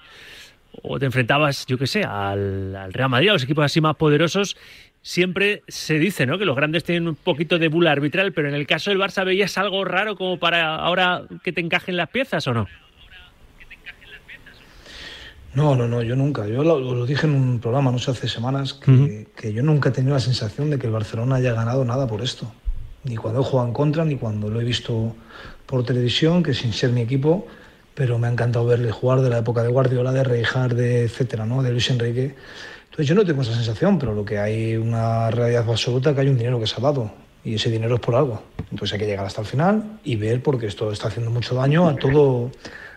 o 0.83 0.99
te 0.99 1.07
enfrentabas, 1.07 1.65
yo 1.65 1.79
qué 1.79 1.87
sé, 1.87 2.05
al, 2.05 2.77
al 2.77 2.93
Real 2.93 3.09
Madrid, 3.09 3.31
a 3.31 3.33
los 3.33 3.45
equipos 3.45 3.65
así 3.65 3.81
más 3.81 3.97
poderosos, 3.97 4.59
siempre 5.01 5.63
se 5.67 5.99
dice 5.99 6.27
¿no? 6.27 6.37
que 6.37 6.45
los 6.45 6.57
grandes 6.57 6.85
tienen 6.85 7.09
un 7.09 7.15
poquito 7.15 7.59
de 7.59 7.69
bula 7.69 7.93
arbitral, 7.93 8.35
pero 8.35 8.51
en 8.51 8.55
el 8.55 8.67
caso 8.67 8.91
del 8.91 8.99
Barça 8.99 9.25
veías 9.25 9.57
algo 9.57 9.83
raro 9.87 10.15
como 10.15 10.39
para 10.39 10.75
ahora 10.75 11.23
que 11.43 11.55
te 11.55 11.63
encajen 11.63 11.97
las 11.97 12.11
piezas 12.11 12.47
o 12.49 12.53
no? 12.53 12.67
No, 15.55 15.75
no, 15.75 15.89
no, 15.89 16.03
yo 16.03 16.17
nunca. 16.17 16.47
Yo 16.47 16.65
lo, 16.65 17.07
dije 17.07 17.27
en 17.27 17.33
un 17.33 17.61
programa, 17.61 17.91
no 17.91 17.99
sé, 17.99 18.11
hace 18.11 18.29
semanas, 18.29 18.75
que, 18.75 19.27
que, 19.35 19.55
yo 19.55 19.63
nunca 19.63 19.89
he 19.89 19.93
tenido 19.93 20.13
la 20.13 20.21
sensación 20.21 20.69
de 20.69 20.79
que 20.79 20.85
el 20.85 20.93
Barcelona 20.93 21.37
haya 21.37 21.55
ganado 21.55 21.83
nada 21.83 22.07
por 22.07 22.21
esto. 22.21 22.53
Ni 23.09 23.17
cuando 23.17 23.41
he 23.41 23.45
jugado 23.45 23.69
en 23.69 23.75
contra, 23.75 24.05
ni 24.05 24.17
cuando 24.17 24.49
lo 24.49 24.61
he 24.61 24.65
visto 24.65 25.15
por 25.67 25.85
televisión, 25.85 26.43
que 26.43 26.55
sin 26.55 26.73
ser 26.73 26.91
mi 26.91 27.01
equipo, 27.01 27.47
pero 27.95 28.19
me 28.19 28.27
ha 28.27 28.31
encantado 28.31 28.67
verle 28.67 28.91
jugar 28.91 29.21
de 29.21 29.31
la 29.31 29.39
época 29.39 29.63
de 29.63 29.69
Guardiola, 29.69 30.13
de 30.13 30.25
Reijard, 30.25 30.75
de 30.75 31.05
etcétera, 31.05 31.47
¿no? 31.47 31.63
de 31.63 31.71
Luis 31.71 31.91
Enrique 31.91 32.35
entonces 32.97 33.11
yo 33.11 33.15
no 33.15 33.27
tengo 33.27 33.43
esa 33.43 33.53
sensación, 33.53 33.99
pero 33.99 34.15
lo 34.15 34.25
que 34.25 34.39
hay 34.39 34.75
una 34.75 35.31
realidad 35.31 35.69
absoluta 35.69 36.15
que 36.15 36.23
hay 36.23 36.29
un 36.29 36.39
dinero 36.39 36.59
que 36.59 36.67
se 36.67 36.77
ha 36.79 36.81
dado 36.81 37.11
y 37.45 37.57
ese 37.57 37.69
dinero 37.69 37.97
es 37.97 38.01
por 38.01 38.15
algo. 38.15 38.43
Entonces 38.71 38.95
hay 38.95 39.01
que 39.01 39.05
llegar 39.05 39.27
hasta 39.27 39.43
el 39.43 39.47
final 39.47 39.99
y 40.03 40.17
ver 40.17 40.43
porque 40.43 40.67
esto 40.67 40.91
está 40.91 41.09
haciendo 41.09 41.31
mucho 41.31 41.55
daño 41.55 41.87
a 41.87 41.97
todo 41.97 42.51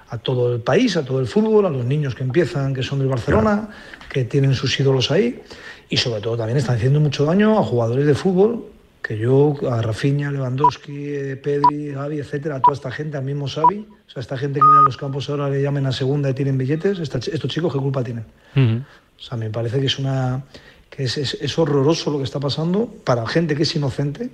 a 0.08 0.18
todo 0.18 0.56
el 0.56 0.62
país, 0.62 0.96
a 0.96 1.04
todo 1.04 1.20
el 1.20 1.28
fútbol, 1.28 1.66
a 1.66 1.70
los 1.70 1.84
niños 1.84 2.16
que 2.16 2.24
empiezan, 2.24 2.74
que 2.74 2.82
son 2.82 3.00
del 3.00 3.10
Barcelona, 3.10 3.72
que 4.10 4.24
tienen 4.24 4.56
sus 4.56 4.80
ídolos 4.80 5.12
ahí 5.12 5.42
y 5.90 5.98
sobre 5.98 6.22
todo 6.22 6.38
también 6.38 6.58
están 6.58 6.78
haciendo 6.78 7.02
mucho 7.02 7.26
daño 7.26 7.60
a 7.60 7.64
jugadores 7.64 8.06
de 8.06 8.16
fútbol 8.16 8.68
que 9.02 9.18
yo, 9.18 9.56
a 9.72 9.82
Rafinha, 9.82 10.32
Lewandowski, 10.32 11.14
eh, 11.14 11.36
Pedri, 11.36 11.92
Gavi, 11.92 12.20
etcétera, 12.20 12.58
a 12.58 12.60
toda 12.60 12.76
esta 12.76 12.92
gente, 12.92 13.18
al 13.18 13.24
mismo 13.24 13.48
Xavi, 13.48 13.88
o 14.08 14.10
sea, 14.10 14.22
esta 14.22 14.38
gente 14.38 14.60
que 14.60 14.66
viene 14.66 14.80
a 14.80 14.84
los 14.84 14.98
campos 14.98 15.30
ahora 15.30 15.50
le 15.50 15.62
llamen 15.62 15.86
a 15.86 15.92
segunda 15.92 16.30
y 16.30 16.34
tienen 16.34 16.58
billetes, 16.58 17.00
estos 17.00 17.52
chicos, 17.52 17.74
¿qué 17.74 17.80
culpa 17.80 18.04
tienen? 18.04 18.26
O 18.56 19.22
sea, 19.22 19.38
me 19.38 19.50
parece 19.50 19.80
que 19.80 19.88
es 19.88 20.00
una 20.00 20.44
que 20.90 21.04
es, 21.04 21.18
es, 21.18 21.60
horroroso 21.60 22.12
lo 22.12 22.18
que 22.18 22.24
está 22.24 22.40
pasando 22.40 22.88
para 23.04 23.26
gente 23.28 23.56
que 23.56 23.64
es 23.64 23.76
inocente 23.76 24.32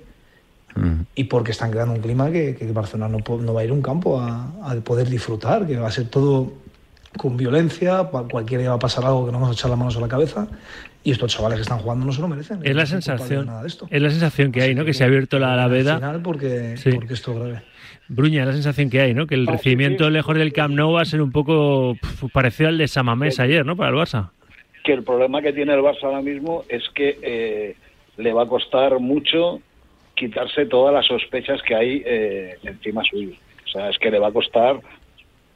y 1.14 1.24
porque 1.24 1.52
están 1.52 1.70
creando 1.70 1.94
un 1.94 2.00
clima 2.00 2.30
que, 2.30 2.54
que 2.54 2.70
Barcelona 2.72 3.08
no, 3.08 3.36
no, 3.38 3.54
va 3.54 3.60
a 3.62 3.64
ir 3.64 3.70
a 3.70 3.72
un 3.72 3.82
campo 3.82 4.20
a, 4.20 4.52
a, 4.62 4.74
poder 4.76 5.08
disfrutar, 5.08 5.66
que 5.66 5.76
va 5.78 5.88
a 5.88 5.90
ser 5.90 6.08
todo 6.08 6.52
con 7.16 7.36
violencia, 7.36 8.04
cualquiera 8.30 8.68
va 8.70 8.76
a 8.76 8.78
pasar 8.78 9.04
algo 9.06 9.24
que 9.24 9.32
no 9.32 9.38
vamos 9.38 9.56
a 9.56 9.58
echar 9.58 9.70
las 9.70 9.78
manos 9.78 9.96
a 9.96 10.00
la 10.00 10.08
cabeza 10.08 10.48
y 11.06 11.12
estos 11.12 11.32
chavales 11.32 11.58
que 11.58 11.62
están 11.62 11.78
jugando 11.78 12.04
no 12.04 12.12
se 12.12 12.20
lo 12.20 12.28
merecen. 12.28 12.58
Es 12.62 12.74
la 12.74 12.84
sensación, 12.84 13.48
es 13.64 14.02
la 14.02 14.10
sensación 14.10 14.50
que 14.50 14.62
hay, 14.62 14.74
¿no? 14.74 14.84
Que, 14.84 14.92
se 14.92 15.04
ha 15.04 15.06
abierto 15.06 15.38
la, 15.38 15.54
la 15.54 15.68
veda. 15.68 15.96
Al 16.02 16.20
porque, 16.20 16.74
porque 16.92 17.14
esto 17.14 17.32
es 17.32 17.38
grave. 17.38 17.62
Bruña, 18.08 18.42
es 18.42 18.46
la 18.48 18.52
sensación 18.52 18.90
que 18.90 19.00
hay, 19.00 19.14
¿no? 19.14 19.26
Que 19.26 19.36
el 19.36 19.46
recibimiento 19.46 20.10
lejos 20.10 20.36
del 20.36 20.52
Camp 20.52 20.74
Nou 20.74 20.92
va 20.92 21.02
a 21.02 21.04
ser 21.04 21.22
un 21.22 21.30
poco 21.30 21.96
parecido 22.32 22.68
al 22.68 22.78
de 22.78 22.88
Samamés 22.88 23.38
ayer, 23.38 23.64
¿no? 23.64 23.76
Para 23.76 23.90
el 23.90 23.96
Barça 23.96 24.30
que 24.86 24.92
el 24.92 25.02
problema 25.02 25.42
que 25.42 25.52
tiene 25.52 25.74
el 25.74 25.80
Barça 25.80 26.04
ahora 26.04 26.22
mismo 26.22 26.64
es 26.68 26.88
que 26.90 27.18
eh, 27.20 27.74
le 28.18 28.32
va 28.32 28.44
a 28.44 28.46
costar 28.46 29.00
mucho 29.00 29.60
quitarse 30.14 30.64
todas 30.66 30.94
las 30.94 31.06
sospechas 31.06 31.60
que 31.62 31.74
hay 31.74 32.02
eh, 32.06 32.56
encima 32.62 33.02
suyo. 33.02 33.32
O 33.64 33.68
sea, 33.68 33.90
es 33.90 33.98
que 33.98 34.12
le 34.12 34.20
va 34.20 34.28
a 34.28 34.32
costar 34.32 34.78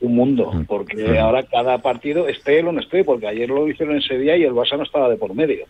un 0.00 0.14
mundo, 0.14 0.52
mm. 0.52 0.64
porque 0.64 1.18
ahora 1.18 1.42
cada 1.42 1.78
partido, 1.78 2.28
esté 2.28 2.60
o 2.60 2.72
no 2.72 2.80
esté, 2.80 3.04
porque 3.04 3.26
ayer 3.26 3.48
lo 3.48 3.68
hicieron 3.68 3.96
en 3.96 4.02
Sevilla 4.02 4.36
y 4.36 4.44
el 4.44 4.52
Barça 4.52 4.76
no 4.76 4.84
estaba 4.84 5.08
de 5.08 5.16
por 5.16 5.34
medio. 5.34 5.66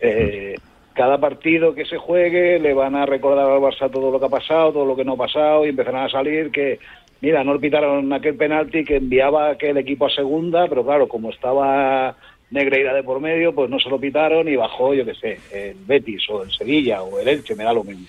Eh, 0.00 0.56
cada 0.94 1.18
partido 1.18 1.74
que 1.74 1.84
se 1.84 1.96
juegue 1.96 2.58
le 2.58 2.74
van 2.74 2.94
a 2.94 3.06
recordar 3.06 3.50
al 3.50 3.60
Barça 3.60 3.90
todo 3.90 4.10
lo 4.10 4.18
que 4.18 4.26
ha 4.26 4.30
pasado, 4.30 4.72
todo 4.72 4.86
lo 4.86 4.96
que 4.96 5.04
no 5.04 5.14
ha 5.14 5.16
pasado 5.16 5.64
y 5.64 5.70
empezarán 5.70 6.06
a 6.06 6.10
salir 6.10 6.50
que, 6.50 6.78
mira, 7.20 7.44
no 7.44 7.54
le 7.54 7.60
pitaron 7.60 8.12
aquel 8.12 8.36
penalti 8.36 8.84
que 8.84 8.96
enviaba 8.96 9.50
aquel 9.50 9.76
equipo 9.78 10.06
a 10.06 10.10
segunda, 10.10 10.66
pero 10.68 10.84
claro, 10.84 11.08
como 11.08 11.30
estaba 11.30 12.16
Negreira 12.50 12.92
de 12.92 13.02
por 13.02 13.20
medio, 13.20 13.54
pues 13.54 13.70
no 13.70 13.78
se 13.78 13.88
lo 13.88 13.98
pitaron 13.98 14.46
y 14.48 14.56
bajó, 14.56 14.92
yo 14.92 15.06
qué 15.06 15.14
sé, 15.14 15.38
el 15.52 15.76
Betis 15.86 16.28
o 16.28 16.42
el 16.42 16.50
Sevilla 16.50 17.02
o 17.02 17.18
el 17.18 17.28
Elche, 17.28 17.54
me 17.54 17.64
da 17.64 17.72
lo 17.72 17.84
mismo. 17.84 18.06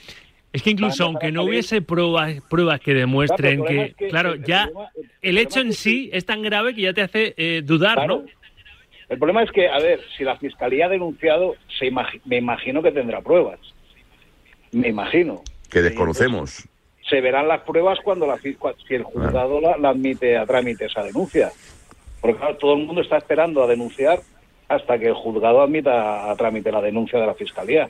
Es 0.53 0.62
que 0.62 0.69
incluso 0.69 1.05
aunque 1.05 1.31
no 1.31 1.43
hubiese 1.43 1.81
pruebas, 1.81 2.36
pruebas 2.48 2.79
que 2.79 2.93
demuestren 2.93 3.65
que, 3.65 3.95
claro, 4.10 4.36
ya 4.36 4.69
el, 5.22 5.39
hecho 5.39 5.60
en 5.60 5.74
sí 5.74 6.12
es 6.13 6.25
tan 6.25 6.43
grave 6.43 6.75
que 6.75 6.83
ya 6.83 6.93
te 6.93 7.01
hace 7.01 7.33
eh, 7.38 7.62
dudar, 7.63 8.07
¿no? 8.07 8.24
El 9.10 9.17
problema 9.17 9.43
es 9.43 9.51
que, 9.51 9.67
a 9.67 9.79
ver, 9.79 10.00
si 10.17 10.24
la 10.24 10.38
fiscalía 10.38 10.86
ha 10.86 10.89
denunciado, 10.89 11.55
se 11.79 11.91
me 12.25 12.38
imagino 12.38 12.81
que 12.81 12.91
tendrá 12.91 13.22
pruebas. 13.22 13.60
Me 14.72 14.89
imagino. 14.89 15.43
Que 15.69 15.81
desconocemos. 15.81 16.67
Se 17.10 17.19
verán 17.19 17.48
las 17.48 17.62
pruebas 17.62 18.00
cuando 18.03 18.25
la, 18.25 18.38
si 18.38 18.55
el 18.89 19.03
juzgado 19.03 19.60
la, 19.60 19.89
admite 19.89 20.38
a 20.38 20.45
trámite 20.45 20.86
esa 20.86 21.03
denuncia. 21.03 21.51
Porque 22.22 22.38
claro, 22.38 22.57
todo 22.57 22.74
el 22.74 22.86
mundo 22.86 23.01
está 23.01 23.17
esperando 23.17 23.63
a 23.63 23.67
denunciar 23.67 24.19
hasta 24.67 24.98
que 24.98 25.07
el 25.07 25.13
juzgado 25.13 25.62
admita 25.62 26.31
a 26.31 26.36
trámite 26.36 26.72
la 26.72 26.81
denuncia 26.81 27.19
de 27.19 27.27
la 27.27 27.33
Fiscalía. 27.33 27.89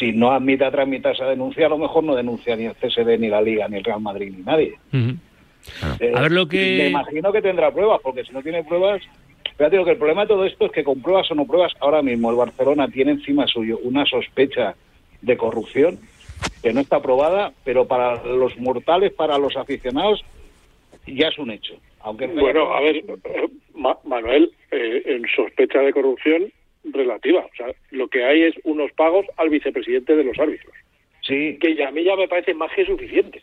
Si 0.00 0.12
no 0.12 0.32
admite 0.32 0.64
a 0.64 0.70
trámite 0.70 1.10
esa 1.10 1.26
denuncia, 1.26 1.66
a 1.66 1.68
lo 1.68 1.76
mejor 1.78 2.02
no 2.02 2.16
denuncia 2.16 2.56
ni 2.56 2.64
el 2.64 2.74
CSD, 2.74 3.18
ni 3.18 3.28
la 3.28 3.42
Liga, 3.42 3.68
ni 3.68 3.76
el 3.76 3.84
Real 3.84 4.00
Madrid, 4.00 4.32
ni 4.34 4.42
nadie. 4.42 4.74
Eh, 6.00 6.12
A 6.16 6.22
ver 6.22 6.32
lo 6.32 6.48
que- 6.48 6.78
Me 6.78 6.88
imagino 6.88 7.30
que 7.32 7.42
tendrá 7.42 7.70
pruebas, 7.70 8.00
porque 8.02 8.24
si 8.24 8.32
no 8.32 8.42
tiene 8.42 8.64
pruebas... 8.64 9.02
Fíjate, 9.58 9.76
lo 9.76 9.84
que 9.84 9.90
el 9.90 9.98
problema 9.98 10.22
de 10.22 10.28
todo 10.28 10.46
esto 10.46 10.64
es 10.66 10.72
que 10.72 10.82
con 10.82 11.02
pruebas 11.02 11.30
o 11.30 11.34
no 11.34 11.44
pruebas, 11.46 11.72
ahora 11.80 12.00
mismo 12.00 12.30
el 12.30 12.36
Barcelona 12.36 12.88
tiene 12.88 13.12
encima 13.12 13.46
suyo 13.46 13.78
una 13.82 14.06
sospecha 14.06 14.74
de 15.20 15.36
corrupción 15.36 15.98
que 16.62 16.72
no 16.72 16.80
está 16.80 17.02
probada, 17.02 17.52
pero 17.62 17.86
para 17.86 18.24
los 18.24 18.56
mortales, 18.58 19.12
para 19.12 19.36
los 19.36 19.54
aficionados, 19.58 20.24
ya 21.06 21.28
es 21.28 21.38
un 21.38 21.50
hecho. 21.50 21.74
Aunque 22.00 22.26
no 22.26 22.32
haya 22.32 22.40
Bueno, 22.40 22.72
a 22.74 22.80
ver, 22.80 22.96
eh, 22.96 23.48
Ma- 23.74 23.98
Manuel, 24.04 24.50
eh, 24.70 25.02
en 25.04 25.26
sospecha 25.36 25.80
de 25.80 25.92
corrupción 25.92 26.50
relativa. 26.84 27.40
O 27.40 27.50
sea, 27.56 27.66
lo 27.90 28.08
que 28.08 28.24
hay 28.24 28.42
es 28.42 28.54
unos 28.64 28.90
pagos 28.92 29.26
al 29.36 29.48
vicepresidente 29.50 30.16
de 30.16 30.24
los 30.24 30.38
árbitros. 30.38 30.72
Sí, 31.22 31.58
Que 31.60 31.76
ya, 31.76 31.88
a 31.88 31.90
mí 31.90 32.02
ya 32.02 32.16
me 32.16 32.26
parece 32.28 32.54
más 32.54 32.70
que 32.74 32.84
suficiente. 32.86 33.38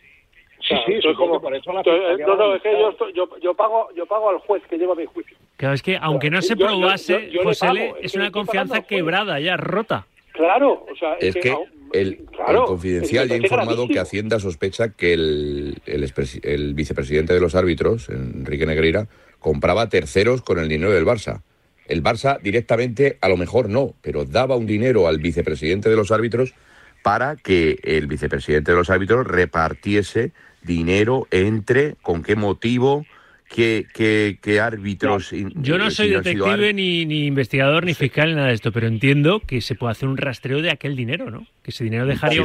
O 0.58 0.62
sí, 0.62 0.68
sea, 0.68 0.84
sí, 0.86 0.92
es 0.94 1.16
como- 1.16 1.34
que 1.38 1.44
por 1.44 1.54
eso 1.54 1.72
la 1.72 1.80
Entonces, 1.80 2.16
Fiscalía 2.16 2.34
no, 2.34 2.54
es 2.56 2.62
que 2.62 2.72
yo, 2.72 2.88
estoy- 2.90 3.12
yo, 3.12 3.28
yo 3.40 3.54
pago 3.54 3.88
yo 3.94 4.06
pago 4.06 4.30
al 4.30 4.38
juez 4.38 4.62
que 4.68 4.76
lleva 4.76 4.94
mi 4.96 5.06
juicio. 5.06 5.36
Claro, 5.56 5.74
es 5.74 5.82
que 5.82 5.96
aunque 6.00 6.30
no 6.30 6.42
se 6.42 6.54
Yo- 6.54 6.60
yo- 6.60 6.66
probase, 6.66 7.30
yo- 7.30 7.42
José, 7.44 7.72
Le, 7.72 7.88
es 7.90 7.94
es 8.02 8.12
que 8.12 8.18
una 8.18 8.30
confianza 8.32 8.82
quebrada 8.82 9.38
ya, 9.40 9.56
rota. 9.56 10.06
Claro, 10.32 10.84
o 10.90 10.96
sea, 10.96 11.14
Es 11.14 11.34
que 11.36 11.54
el, 11.92 12.18
claro, 12.32 12.60
el 12.62 12.66
Confidencial 12.66 13.24
es 13.24 13.28
que 13.28 13.28
ya 13.28 13.34
ha 13.34 13.44
informado 13.44 13.88
que. 13.88 13.98
Hacienda 13.98 14.38
sospecha 14.40 14.92
que 14.94 15.12
el, 15.14 15.74
el, 15.86 16.12
el 16.42 16.74
vicepresidente 16.74 17.32
de 17.34 17.40
los 17.40 17.54
árbitros, 17.54 18.08
Enrique 18.08 18.66
Negreira, 18.66 19.06
compraba 19.38 19.88
terceros 19.88 20.42
con 20.42 20.58
el 20.58 20.68
dinero 20.68 20.92
del 20.92 21.04
Barça. 21.06 21.40
El 21.88 22.02
Barça 22.02 22.40
directamente, 22.40 23.18
a 23.20 23.28
lo 23.28 23.36
mejor 23.36 23.68
no, 23.68 23.94
pero 24.02 24.24
daba 24.24 24.56
un 24.56 24.66
dinero 24.66 25.08
al 25.08 25.18
vicepresidente 25.18 25.88
de 25.88 25.96
los 25.96 26.10
árbitros 26.10 26.54
para 27.02 27.36
que 27.36 27.78
el 27.82 28.06
vicepresidente 28.06 28.72
de 28.72 28.76
los 28.76 28.90
árbitros 28.90 29.26
repartiese 29.26 30.32
dinero 30.62 31.26
entre, 31.30 31.96
con 32.02 32.22
qué 32.22 32.36
motivo, 32.36 33.06
qué, 33.48 33.86
qué, 33.94 34.38
qué 34.42 34.60
árbitros... 34.60 35.32
Yo 35.54 35.78
no 35.78 35.86
eh, 35.88 35.90
soy 35.90 36.08
si 36.08 36.14
detective 36.14 36.72
ni, 36.74 37.04
ni 37.06 37.26
investigador 37.26 37.84
ni 37.84 37.94
fiscal 37.94 38.28
ni 38.28 38.34
nada 38.34 38.48
de 38.48 38.54
esto, 38.54 38.72
pero 38.72 38.86
entiendo 38.86 39.40
que 39.40 39.60
se 39.60 39.74
puede 39.74 39.92
hacer 39.92 40.08
un 40.08 40.16
rastreo 40.16 40.60
de 40.62 40.70
aquel 40.70 40.96
dinero, 40.96 41.30
¿no? 41.30 41.46
Que 41.62 41.70
ese 41.70 41.84
dinero 41.84 42.06
dejaría 42.06 42.42
Si 42.42 42.44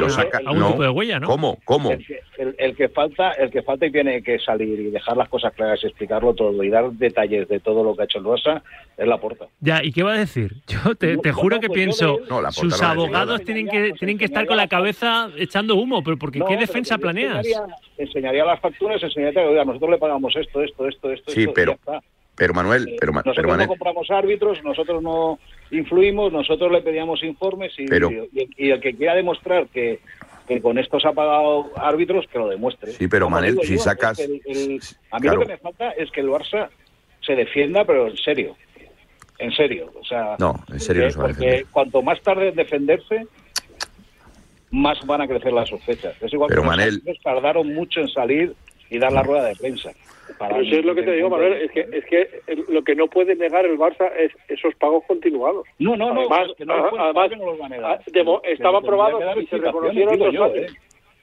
no. 0.56 0.68
tipo 0.72 0.84
de 0.84 0.90
huella, 0.90 1.20
¿no? 1.20 1.28
¿Cómo? 1.28 1.58
¿Cómo? 1.66 1.92
El 1.92 2.06
que, 2.06 2.20
el- 2.38 2.56
el 2.58 2.76
que 2.76 2.90
falta, 2.90 3.32
el 3.34 3.52
que 3.52 3.62
falta 3.62 3.86
y 3.86 3.92
tiene 3.92 4.22
que 4.24 4.40
salir 4.40 4.80
y 4.80 4.90
dejar 4.92 5.16
las 5.18 5.30
cosas 5.30 5.54
claras, 5.54 5.80
y 5.84 5.88
explicarlo 5.88 6.34
todo 6.34 6.64
y 6.64 6.70
dar 6.70 6.92
detalles 6.92 7.48
de 7.48 7.60
todo 7.60 7.84
lo 7.84 7.96
que 7.96 8.02
ha 8.02 8.06
hecho 8.06 8.20
el 8.20 8.26
Barça 8.26 8.62
es 8.98 9.08
la 9.08 9.18
porta. 9.18 9.46
Ya, 9.60 9.84
¿y 9.84 9.92
qué 9.92 10.04
va 10.04 10.14
a 10.14 10.18
decir? 10.18 10.54
Yo 10.68 10.96
te, 10.96 11.18
te 11.18 11.30
No, 11.30 11.36
juro 11.36 11.56
no, 11.58 11.62
que 11.62 11.68
pues 11.68 11.78
pienso, 11.80 12.18
de- 12.18 12.52
sus 12.52 12.82
abogados 12.82 13.44
tienen 13.44 13.68
que, 13.68 13.94
tienen 13.94 14.18
que 14.18 14.26
estar 14.26 14.46
con 14.46 14.58
la 14.58 14.68
cabeza 14.68 15.30
echando 15.38 15.76
humo, 15.76 16.04
pero 16.04 16.18
porque 16.18 16.40
No, 16.40 16.46
¿qué 16.46 16.58
defensa 16.58 16.98
planeas? 16.98 17.46
Enseñaría, 17.46 17.76
enseñaría 17.98 18.46
las 18.46 18.60
facturas, 18.60 19.02
enseñaría, 19.04 19.42
oiga, 19.44 19.66
nosotros 19.66 19.92
le 19.92 19.98
pagamos 19.98 20.36
esto, 20.36 20.62
esto, 20.62 20.88
esto, 20.88 20.93
esto. 20.94 21.32
Sí, 21.32 21.42
esto, 21.42 21.54
pero-. 21.54 21.78
Pero 22.36 22.54
Manuel, 22.56 22.96
pero, 23.00 23.12
nosotros 23.12 23.36
pero 23.36 23.48
Manuel, 23.50 23.68
no 23.68 23.70
compramos 23.76 24.10
árbitros, 24.10 24.64
nosotros 24.64 25.04
no 25.04 25.38
influimos, 25.70 26.34
nosotros 26.34 26.72
le 26.72 26.82
pedíamos 26.82 27.22
informes 27.24 27.74
y, 27.78 27.86
Pero- 27.86 28.10
y- 28.12 28.50
y 28.58 28.72
el 28.72 28.82
que 28.82 28.96
quiera 28.96 29.14
demostrar 29.14 29.68
que, 29.68 30.00
que 30.48 30.60
con 30.60 30.80
esto 30.80 31.00
se 31.00 31.08
ha 31.08 31.12
pagado 31.14 31.70
árbitros, 31.76 32.26
que 32.28 32.40
lo 32.40 32.48
demuestre. 32.50 32.92
Sí, 32.94 33.08
pero, 33.08 33.28
Como 33.28 33.36
Manel, 33.36 33.52
digo 33.52 33.64
si 33.64 33.76
yo, 33.76 33.84
sacas- 33.84 34.18
el- 34.20 34.42
a 35.12 35.20
mí 35.20 35.22
claro. 35.22 35.40
lo 35.42 35.46
que 35.46 35.54
me 35.54 35.58
falta 35.60 35.92
es 35.92 36.10
que 36.10 36.22
el 36.22 36.28
Barça 36.30 36.70
se 37.22 37.36
defienda, 37.36 37.86
pero 37.86 38.08
en 38.08 38.18
serio. 38.18 38.56
En 39.38 39.52
serio. 39.52 39.92
O 40.00 40.04
sea, 40.04 40.36
No, 40.40 40.56
en 40.72 40.80
serio 40.80 41.04
no 41.06 41.12
se 41.12 41.18
va 41.20 41.24
a 41.26 41.28
porque 41.28 41.46
defender. 41.46 41.66
cuanto 41.72 42.02
más 42.02 42.20
tarde 42.22 42.50
en 42.50 42.56
defenderse, 42.56 43.28
más 44.72 45.06
van 45.06 45.22
a 45.22 45.28
crecer 45.28 45.54
las 45.54 45.70
sospechas. 45.70 46.16
Es 46.22 46.34
igual 46.34 46.48
Pero, 46.50 46.64
que 46.64 46.68
Manel- 46.68 47.20
tardaron 47.24 47.74
mucho 47.74 48.00
en 48.00 48.08
salir 48.10 48.56
y 48.90 48.98
dar 48.98 49.12
la 49.12 49.22
rueda 49.22 49.46
de 49.46 49.56
prensa. 49.56 49.92
Para 50.38 50.56
Pero 50.56 50.66
eso 50.68 50.76
es 50.80 50.86
lo 50.86 50.96
que 50.96 51.04
te 51.04 51.12
digo, 51.14 51.30
Manuel, 51.30 51.54
es 51.54 51.72
que, 51.72 51.82
es 51.92 52.06
que 52.06 52.64
lo 52.70 52.84
que 52.84 52.96
no 52.96 53.08
puede 53.08 53.36
negar 53.36 53.66
el 53.66 53.78
Barça 53.78 54.12
es 54.18 54.32
esos 54.48 54.74
pagos 54.76 55.04
continuados. 55.08 55.68
No, 55.80 55.96
no, 55.96 56.14
no, 56.14 56.22
Además, 56.22 56.50
es 56.50 56.58
que 56.58 56.66
no, 56.66 56.74
ajá, 56.74 56.92
los 56.92 57.00
además, 57.00 57.30
que 57.30 57.36
no 57.38 57.46
los 57.46 57.60
van 57.60 57.74
a 57.74 57.76
ah, 57.76 57.78
negar. 57.78 58.04
demo- 58.12 58.42
Que 58.42 58.52
estaban 58.54 58.84
probados 58.84 59.22
y 59.42 59.46
se 59.48 59.58
reconocieron 59.58 60.20
dos 60.20 60.34
yo, 60.34 60.44
años. 60.46 60.58
¿eh? 60.58 60.68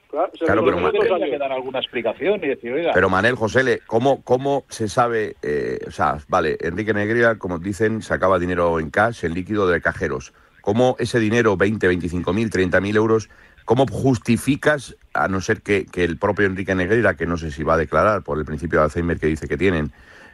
Claro, 0.09 0.31
se 0.37 0.45
Claro, 0.45 0.65
pero 0.65 0.77
años. 0.77 1.29
que 1.29 1.37
dar 1.37 1.51
alguna 1.53 1.79
explicación 1.79 2.43
y 2.43 2.47
decir, 2.49 2.73
oiga, 2.73 2.91
pero 2.93 3.09
Manel, 3.09 3.35
Josele, 3.35 3.79
¿cómo, 3.87 4.21
¿cómo 4.23 4.65
se 4.67 4.89
sabe? 4.89 5.35
eh, 5.41 5.79
o 5.87 5.91
sea, 5.91 6.17
vale, 6.27 6.57
Enrique 6.59 6.93
Negría, 6.93 7.35
como 7.37 7.59
dicen, 7.59 8.01
sacaba 8.01 8.37
dinero 8.37 8.79
en 8.79 8.89
cash, 8.89 9.23
en 9.23 9.33
líquido 9.33 9.67
de 9.69 9.81
cajeros. 9.81 10.33
¿Cómo 10.61 10.95
ese 10.99 11.19
dinero, 11.19 11.57
20, 11.57 11.87
25 11.87 12.33
mil, 12.33 12.49
30 12.49 12.81
mil 12.81 12.95
euros, 12.95 13.29
cómo 13.65 13.85
justificas, 13.87 14.95
a 15.13 15.27
no 15.27 15.41
ser 15.41 15.61
que, 15.61 15.87
el 15.95 16.17
propio 16.17 16.45
Enrique 16.45 16.75
Negreira, 16.75 17.15
que 17.15 17.25
no 17.25 17.37
sé 17.37 17.51
si 17.51 17.63
va 17.63 17.75
a 17.75 17.77
declarar 17.77 18.23
por 18.23 18.37
el 18.37 18.45
principio 18.45 18.79
de 18.79 18.85
Alzheimer 18.85 19.19
que 19.19 19.27
dice 19.27 19.47
que 19.47 19.57
tienen, 19.57 19.91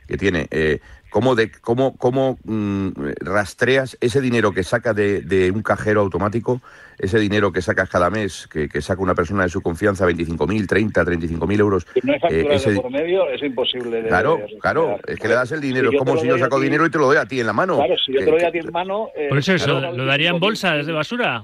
que 0.07 0.17
tiene, 0.17 0.47
eh, 0.51 0.79
¿cómo, 1.09 1.35
cómo, 1.61 1.97
cómo 1.97 2.37
mm, 2.43 2.89
rastreas 3.21 3.97
ese 4.01 4.21
dinero 4.21 4.53
que 4.53 4.63
saca 4.63 4.93
de, 4.93 5.21
de 5.21 5.51
un 5.51 5.61
cajero 5.61 6.01
automático, 6.01 6.61
ese 6.99 7.19
dinero 7.19 7.51
que 7.51 7.61
sacas 7.61 7.89
cada 7.89 8.09
mes, 8.09 8.47
que, 8.51 8.67
que 8.67 8.81
saca 8.81 9.01
una 9.01 9.13
persona 9.13 9.43
de 9.43 9.49
su 9.49 9.61
confianza, 9.61 10.05
25.000, 10.07 10.67
30, 10.67 11.03
35.000 11.05 11.59
euros? 11.59 11.85
si 11.93 11.99
no 12.03 12.13
hay 12.13 12.19
facturas 12.19 12.61
ese- 12.61 12.71
de 12.71 12.81
por 12.81 12.91
medio, 12.91 13.29
es 13.29 13.43
imposible. 13.43 14.01
de- 14.01 14.07
Claro, 14.09 14.37
de- 14.37 14.57
claro, 14.59 14.99
es 15.05 15.19
que 15.19 15.27
le 15.27 15.33
das 15.35 15.51
el 15.51 15.61
dinero, 15.61 15.91
es 15.91 15.97
como 15.97 16.17
si 16.17 16.27
lo 16.27 16.37
yo 16.37 16.43
saco 16.43 16.59
dinero 16.59 16.85
y 16.85 16.89
te 16.89 16.97
lo 16.97 17.05
doy 17.05 17.17
a 17.17 17.25
ti 17.25 17.39
en 17.39 17.45
la 17.47 17.53
mano. 17.53 17.75
Claro, 17.77 17.95
si 18.03 18.13
yo 18.13 18.19
te 18.19 18.25
lo 18.25 18.31
doy 18.31 18.43
a 18.43 18.51
ti 18.51 18.57
en 18.59 18.71
mano... 18.71 19.09
eh, 19.15 19.27
Por 19.29 19.37
eso, 19.37 19.53
eso, 19.53 19.65
claro, 19.79 19.95
lo 19.95 20.05
daría 20.05 20.29
en 20.31 20.39
bolsas 20.39 20.85
de 20.85 20.93
basura. 20.93 21.43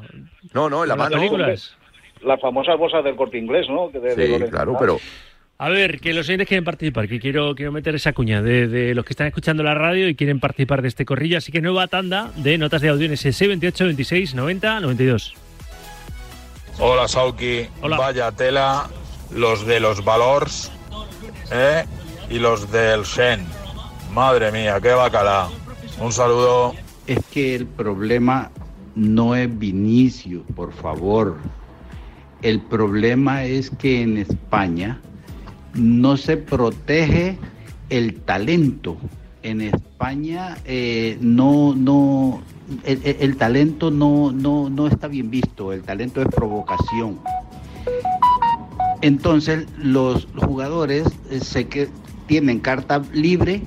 No, 0.54 0.70
no, 0.70 0.84
en 0.84 0.90
la 0.90 0.96
mano. 0.96 1.18
películas. 1.18 1.76
Las 2.24 2.40
famosas 2.40 2.78
bolsas 2.78 3.04
del 3.04 3.16
corte 3.16 3.38
inglés, 3.38 3.68
¿no? 3.70 3.90
De- 3.90 4.16
Sí, 4.16 4.46
claro, 4.50 4.76
pero 4.80 4.98
A 5.58 5.70
ver, 5.70 6.00
que 6.00 6.14
los 6.14 6.28
oyentes 6.28 6.48
quieren 6.48 6.64
participar, 6.64 7.08
que 7.08 7.20
quiero, 7.20 7.56
quiero 7.56 7.72
meter 7.72 7.96
esa 7.96 8.12
cuña 8.14 8.42
de, 8.42 8.68
de 8.68 8.96
los 8.96 9.06
que 9.06 9.14
están 9.14 9.28
escuchando 9.28 9.64
la 9.64 9.76
radio 9.76 10.10
y 10.10 10.16
quieren 10.16 10.40
participar 10.40 10.82
de 10.82 10.88
este 10.88 11.06
corrillo. 11.06 11.38
Así 11.38 11.52
que 11.52 11.62
nueva 11.62 11.88
tanda 11.88 12.32
de 12.36 12.58
notas 12.58 12.82
de 12.82 12.90
audio 12.90 13.06
en 13.06 13.14
ese 13.14 13.32
628 13.32 13.86
26 13.86 14.36
90 14.36 14.80
92. 14.80 15.34
Hola 16.80 17.08
Sauki, 17.08 17.68
Hola. 17.82 17.98
vaya 17.98 18.32
tela, 18.32 18.90
los 19.32 19.66
de 19.68 19.80
los 19.80 20.04
Valors 20.04 20.72
¿eh? 21.52 21.86
y 22.30 22.40
los 22.40 22.72
del 22.72 23.04
Shen. 23.04 23.46
Madre 24.12 24.52
mía, 24.52 24.80
qué 24.82 24.90
bacala. 24.90 25.50
Un 26.00 26.12
saludo. 26.12 26.74
Es 27.06 27.20
que 27.32 27.54
el 27.56 27.68
problema 27.68 28.50
no 28.96 29.36
es 29.36 29.56
Vinicius, 29.58 30.44
por 30.56 30.74
favor. 30.74 31.38
El 32.42 32.60
problema 32.62 33.44
es 33.46 33.70
que 33.70 34.02
en 34.02 34.18
España 34.18 35.00
no 35.74 36.18
se 36.18 36.38
protege 36.38 37.38
el 37.90 38.22
talento. 38.22 38.98
En 39.42 39.62
España 39.62 40.58
eh, 40.66 41.18
no, 41.20 41.76
no, 41.76 42.42
el, 42.86 43.36
talento 43.38 43.92
no, 43.92 44.32
no, 44.32 44.70
no 44.70 44.88
está 44.88 45.08
bien 45.08 45.30
visto. 45.30 45.74
El 45.74 45.84
talento 45.84 46.22
es 46.22 46.28
provocación. 46.28 47.20
Entonces 49.02 49.68
los 49.78 50.28
jugadores 50.38 51.08
eh, 51.30 51.40
se 51.42 51.68
que 51.68 51.90
tienen 52.26 52.60
carta 52.60 53.02
libre 53.12 53.62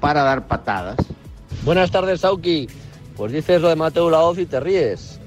para 0.00 0.22
dar 0.22 0.46
patadas. 0.46 0.96
Buenas 1.64 1.90
tardes, 1.90 2.20
Sauki. 2.20 2.68
Pues 3.16 3.32
dices 3.32 3.62
lo 3.62 3.68
de 3.68 3.76
Mateo 3.76 4.10
Laoz 4.10 4.38
y 4.38 4.44
te 4.44 4.60
ríes. 4.60 5.18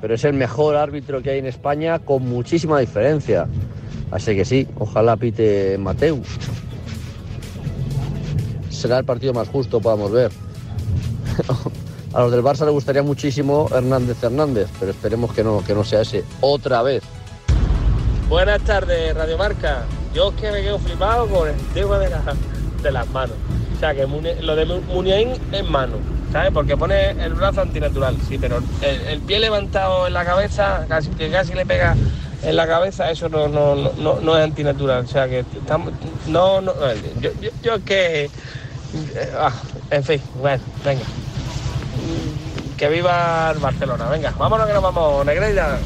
Pero 0.00 0.14
es 0.14 0.24
el 0.24 0.34
mejor 0.34 0.76
árbitro 0.76 1.22
que 1.22 1.30
hay 1.30 1.38
en 1.38 1.46
España 1.46 1.98
con 1.98 2.28
muchísima 2.28 2.78
diferencia. 2.78 3.48
Así 4.12 4.36
que 4.36 4.44
sí, 4.44 4.68
ojalá 4.78 5.16
pite 5.16 5.76
Mateu. 5.78 6.22
Será 8.70 8.98
el 8.98 9.04
partido 9.04 9.32
más 9.32 9.48
justo, 9.48 9.80
podamos 9.80 10.10
ver. 10.12 10.30
A 12.14 12.20
los 12.20 12.30
del 12.30 12.42
Barça 12.42 12.66
le 12.66 12.70
gustaría 12.72 13.02
muchísimo 13.02 13.68
Hernández 13.74 14.22
Hernández, 14.22 14.68
pero 14.78 14.90
esperemos 14.92 15.32
que 15.32 15.42
no, 15.42 15.64
que 15.64 15.74
no 15.74 15.82
sea 15.82 16.02
ese 16.02 16.24
otra 16.42 16.82
vez. 16.82 17.02
Buenas 18.28 18.60
tardes, 18.62 19.14
Radio 19.14 19.38
Marca. 19.38 19.84
Yo 20.14 20.28
es 20.28 20.34
que 20.40 20.52
me 20.52 20.60
quedo 20.60 20.78
flipado 20.78 21.26
con 21.26 21.48
el 21.48 21.56
tema 21.72 21.98
de, 21.98 22.10
la- 22.10 22.34
de 22.82 22.92
las 22.92 23.08
manos. 23.10 23.36
O 23.76 23.80
sea, 23.80 23.94
que 23.94 24.06
lo 24.42 24.56
de 24.56 24.66
Mu- 24.66 24.82
Muniain 24.82 25.30
es 25.52 25.64
mano, 25.68 25.94
¿sabes? 26.32 26.50
Porque 26.52 26.76
pone 26.76 27.10
el 27.12 27.32
brazo 27.32 27.62
antinatural, 27.62 28.16
sí, 28.28 28.36
pero 28.38 28.58
el, 28.82 29.00
el 29.08 29.20
pie 29.20 29.40
levantado 29.40 30.06
en 30.06 30.12
la 30.12 30.24
cabeza, 30.26 30.84
casi, 30.88 31.08
que 31.10 31.30
casi 31.30 31.54
le 31.54 31.64
pega 31.64 31.96
en 32.42 32.56
la 32.56 32.66
cabeza, 32.66 33.10
eso 33.10 33.28
no, 33.28 33.48
no, 33.48 33.74
no, 33.74 34.20
no- 34.20 34.36
es 34.38 34.44
antinatural. 34.44 35.04
O 35.04 35.08
sea, 35.08 35.28
que 35.28 35.40
estamos, 35.40 35.92
no, 36.26 36.60
no, 36.60 36.72
yo, 37.20 37.30
yo, 37.40 37.50
yo 37.62 37.84
que... 37.84 38.24
eh, 38.24 38.30
ah, 39.38 39.52
en 39.90 40.04
fin, 40.04 40.20
bueno, 40.40 40.62
venga. 40.84 41.02
Que 42.76 42.88
viva 42.88 43.50
el 43.54 43.58
Barcelona. 43.60 44.08
Venga, 44.08 44.34
vámonos 44.38 44.66
que 44.66 44.72
nos 44.72 44.82
vamos, 44.82 45.24
Negreira. 45.24 45.78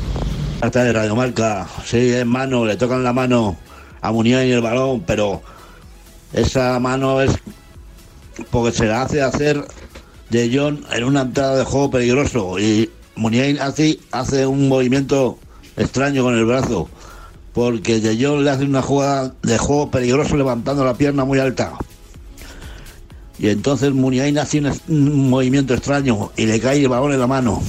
Buenas 0.58 0.72
tardes, 0.72 0.94
Radio 0.94 1.14
Marca. 1.16 1.66
Sí, 1.84 2.12
es 2.12 2.24
mano, 2.24 2.64
le 2.64 2.76
tocan 2.76 3.04
la 3.04 3.12
mano 3.12 3.56
a 4.00 4.12
Muñoz 4.12 4.44
y 4.44 4.52
el 4.52 4.62
balón, 4.62 5.02
pero 5.02 5.42
esa 6.32 6.78
mano 6.80 7.20
es 7.20 7.32
porque 8.50 8.72
se 8.72 8.86
la 8.86 9.02
hace 9.02 9.22
hacer 9.22 9.66
De 10.30 10.50
Jong 10.54 10.84
en 10.92 11.04
una 11.04 11.22
entrada 11.22 11.56
de 11.56 11.64
juego 11.64 11.90
peligroso 11.90 12.58
y 12.58 12.90
Muniain 13.14 13.58
hace, 13.60 13.98
hace 14.12 14.46
un 14.46 14.68
movimiento 14.68 15.38
extraño 15.76 16.22
con 16.22 16.34
el 16.34 16.44
brazo 16.44 16.88
porque 17.56 18.00
De 18.00 18.14
le 18.14 18.50
hace 18.50 18.64
una 18.64 18.82
jugada 18.82 19.34
de 19.42 19.56
juego 19.56 19.90
peligroso 19.90 20.36
levantando 20.36 20.84
la 20.84 20.92
pierna 20.92 21.24
muy 21.24 21.38
alta. 21.38 21.72
Y 23.38 23.48
entonces 23.48 23.92
Muniain 23.92 24.36
hace 24.36 24.58
un, 24.58 24.70
un 24.88 25.30
movimiento 25.30 25.72
extraño 25.72 26.32
y 26.36 26.44
le 26.44 26.60
cae 26.60 26.82
el 26.82 26.88
balón 26.88 27.14
en 27.14 27.20
la 27.20 27.26
mano. 27.26 27.62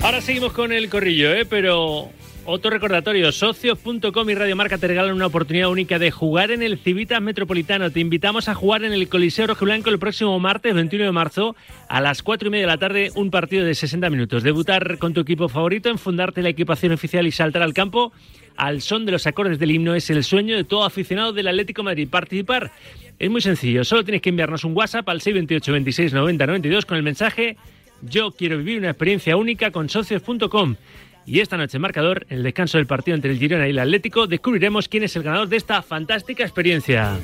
Ahora 0.00 0.20
seguimos 0.20 0.52
con 0.52 0.72
el 0.72 0.88
corrillo, 0.88 1.32
¿eh? 1.32 1.46
pero 1.48 2.10
otro 2.44 2.70
recordatorio, 2.70 3.30
socios.com 3.32 4.30
y 4.30 4.34
Radio 4.34 4.56
Marca 4.56 4.78
te 4.78 4.88
regalan 4.88 5.14
una 5.14 5.26
oportunidad 5.26 5.68
única 5.68 5.98
de 5.98 6.10
jugar 6.10 6.50
en 6.50 6.62
el 6.62 6.78
Civitas 6.78 7.20
Metropolitano. 7.22 7.90
Te 7.90 8.00
invitamos 8.00 8.48
a 8.48 8.54
jugar 8.54 8.84
en 8.84 8.92
el 8.92 9.08
Coliseo 9.08 9.46
Rojiblanco 9.46 9.90
el 9.90 9.98
próximo 9.98 10.38
martes 10.38 10.74
21 10.74 11.06
de 11.06 11.12
marzo 11.12 11.56
a 11.88 12.00
las 12.00 12.22
4 12.22 12.48
y 12.48 12.50
media 12.50 12.66
de 12.66 12.72
la 12.72 12.78
tarde, 12.78 13.10
un 13.14 13.30
partido 13.30 13.64
de 13.64 13.74
60 13.74 14.10
minutos. 14.10 14.42
Debutar 14.42 14.98
con 14.98 15.14
tu 15.14 15.20
equipo 15.20 15.48
favorito, 15.48 15.88
enfundarte 15.88 16.42
la 16.42 16.48
equipación 16.48 16.92
oficial 16.92 17.26
y 17.26 17.32
saltar 17.32 17.62
al 17.62 17.74
campo 17.74 18.12
al 18.56 18.82
son 18.82 19.06
de 19.06 19.12
los 19.12 19.26
acordes 19.26 19.58
del 19.58 19.70
himno 19.70 19.94
es 19.94 20.10
el 20.10 20.22
sueño 20.24 20.56
de 20.56 20.64
todo 20.64 20.84
aficionado 20.84 21.32
del 21.32 21.48
Atlético 21.48 21.82
Madrid. 21.82 22.08
Participar 22.08 22.70
es 23.18 23.30
muy 23.30 23.40
sencillo, 23.40 23.84
solo 23.84 24.04
tienes 24.04 24.20
que 24.20 24.28
enviarnos 24.28 24.64
un 24.64 24.76
WhatsApp 24.76 25.08
al 25.08 25.20
628 25.20 25.72
26 25.72 26.12
90 26.12 26.46
92 26.46 26.86
con 26.86 26.96
el 26.96 27.02
mensaje 27.02 27.56
yo 28.02 28.32
quiero 28.32 28.58
vivir 28.58 28.78
una 28.78 28.90
experiencia 28.90 29.36
única 29.36 29.70
con 29.70 29.88
socios.com. 29.88 30.76
Y 31.24 31.40
esta 31.40 31.56
noche 31.56 31.76
en 31.76 31.82
marcador, 31.82 32.26
en 32.28 32.38
el 32.38 32.42
descanso 32.42 32.78
del 32.78 32.86
partido 32.86 33.14
entre 33.14 33.30
el 33.30 33.38
Girona 33.38 33.66
y 33.66 33.70
el 33.70 33.78
Atlético, 33.78 34.26
descubriremos 34.26 34.88
quién 34.88 35.04
es 35.04 35.14
el 35.16 35.22
ganador 35.22 35.48
de 35.48 35.56
esta 35.56 35.82
fantástica 35.82 36.42
experiencia. 36.42 37.16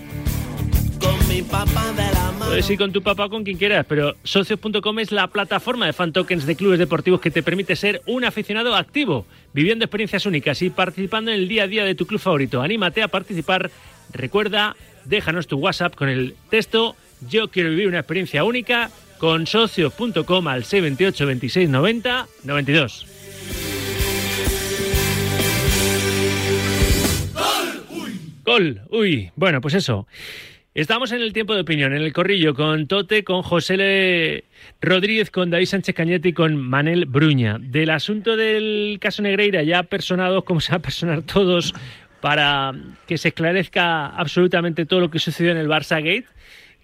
Puedes 2.38 2.70
ir 2.70 2.78
con 2.78 2.92
tu 2.92 3.02
papá 3.02 3.26
o 3.26 3.30
con 3.30 3.44
quien 3.44 3.58
quieras, 3.58 3.84
pero 3.88 4.16
socios.com 4.24 4.98
es 4.98 5.12
la 5.12 5.26
plataforma 5.26 5.86
de 5.86 5.92
fan 5.92 6.12
tokens 6.12 6.46
de 6.46 6.56
clubes 6.56 6.78
deportivos 6.78 7.20
que 7.20 7.30
te 7.30 7.42
permite 7.42 7.76
ser 7.76 8.00
un 8.06 8.24
aficionado 8.24 8.74
activo, 8.74 9.26
viviendo 9.52 9.84
experiencias 9.84 10.26
únicas 10.26 10.62
y 10.62 10.70
participando 10.70 11.30
en 11.30 11.40
el 11.40 11.48
día 11.48 11.64
a 11.64 11.66
día 11.66 11.84
de 11.84 11.94
tu 11.94 12.06
club 12.06 12.20
favorito. 12.20 12.62
Anímate 12.62 13.02
a 13.02 13.08
participar. 13.08 13.70
Recuerda, 14.12 14.76
déjanos 15.04 15.46
tu 15.46 15.58
WhatsApp 15.58 15.94
con 15.94 16.08
el 16.08 16.34
texto 16.48 16.96
Yo 17.28 17.48
quiero 17.48 17.70
vivir 17.70 17.88
una 17.88 17.98
experiencia 17.98 18.44
única 18.44 18.90
con 19.18 19.46
socios.com 19.46 20.48
al 20.48 20.64
628 20.64 21.26
26 21.26 21.68
90 21.68 22.26
92. 22.44 23.17
Gol, 28.48 28.80
uy, 28.88 29.30
bueno, 29.36 29.60
pues 29.60 29.74
eso. 29.74 30.06
Estamos 30.72 31.12
en 31.12 31.20
el 31.20 31.34
tiempo 31.34 31.54
de 31.54 31.60
opinión, 31.60 31.92
en 31.92 32.00
el 32.00 32.14
corrillo, 32.14 32.54
con 32.54 32.88
Tote, 32.88 33.22
con 33.22 33.42
José 33.42 34.44
Rodríguez, 34.80 35.30
con 35.30 35.50
David 35.50 35.66
Sánchez 35.66 35.94
Cañete 35.94 36.30
y 36.30 36.32
con 36.32 36.56
Manel 36.56 37.04
Bruña. 37.04 37.58
Del 37.60 37.90
asunto 37.90 38.38
del 38.38 38.96
caso 39.02 39.20
Negreira, 39.20 39.62
ya 39.64 39.82
personados, 39.82 40.44
como 40.44 40.62
se 40.62 40.72
va 40.72 40.78
a 40.78 40.80
personar 40.80 41.20
todos, 41.24 41.74
para 42.22 42.72
que 43.06 43.18
se 43.18 43.28
esclarezca 43.28 44.06
absolutamente 44.06 44.86
todo 44.86 45.00
lo 45.00 45.10
que 45.10 45.18
sucedió 45.18 45.52
en 45.52 45.58
el 45.58 45.68
Barça 45.68 46.02
Gate 46.02 46.24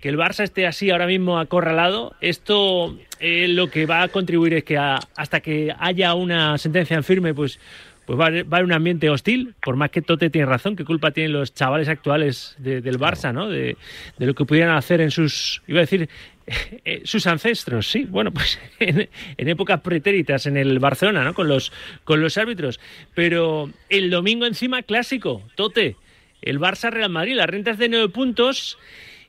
que 0.03 0.11
el 0.11 0.19
Barça 0.19 0.45
esté 0.45 0.67
así 0.67 0.91
ahora 0.91 1.07
mismo 1.07 1.39
acorralado, 1.39 2.15
esto 2.21 2.95
lo 3.21 3.71
que 3.71 3.87
va 3.87 4.03
a 4.03 4.09
contribuir 4.09 4.53
es 4.53 4.65
que 4.65 4.77
hasta 4.77 5.41
que 5.41 5.75
haya 5.79 6.13
una 6.13 6.59
sentencia 6.59 6.95
en 6.95 7.05
firme, 7.05 7.33
pues, 7.33 7.59
pues 8.07 8.19
va, 8.19 8.27
a 8.27 8.29
haber 8.29 8.65
un 8.65 8.73
ambiente 8.73 9.09
hostil, 9.11 9.55
por 9.63 9.77
más 9.77 9.91
que 9.91 10.03
Tote 10.03 10.31
tiene 10.31 10.47
razón, 10.47 10.77
qué 10.77 10.85
culpa 10.85 11.11
tienen 11.11 11.33
los 11.33 11.55
chavales 11.55 11.89
actuales 11.89 12.55
del 12.59 12.99
Barça, 12.99 13.33
¿no? 13.33 13.49
De, 13.49 13.77
lo 14.19 14.35
que 14.35 14.45
pudieran 14.45 14.77
hacer 14.77 15.01
en 15.01 15.11
sus, 15.11 15.63
iba 15.67 15.79
a 15.79 15.83
decir, 15.83 16.09
eh, 16.85 17.03
sus 17.05 17.27
ancestros, 17.27 17.89
sí, 17.89 18.05
bueno, 18.05 18.31
pues 18.31 18.59
en, 18.79 19.09
en, 19.37 19.49
épocas 19.49 19.81
pretéritas 19.81 20.47
en 20.47 20.57
el 20.57 20.79
Barcelona, 20.79 21.25
¿no? 21.25 21.35
Con 21.35 21.49
los, 21.49 21.73
con 22.05 22.21
los 22.21 22.37
árbitros. 22.37 22.81
Pero 23.15 23.71
el 23.89 24.11
domingo 24.11 24.47
encima, 24.47 24.83
clásico, 24.83 25.43
Tote, 25.55 25.97
el 26.43 26.61
Barça 26.61 26.91
Real 26.91 27.11
Madrid, 27.11 27.35
las 27.35 27.49
rentas 27.49 27.79
de 27.79 27.89
nueve 27.89 28.09
puntos 28.11 28.79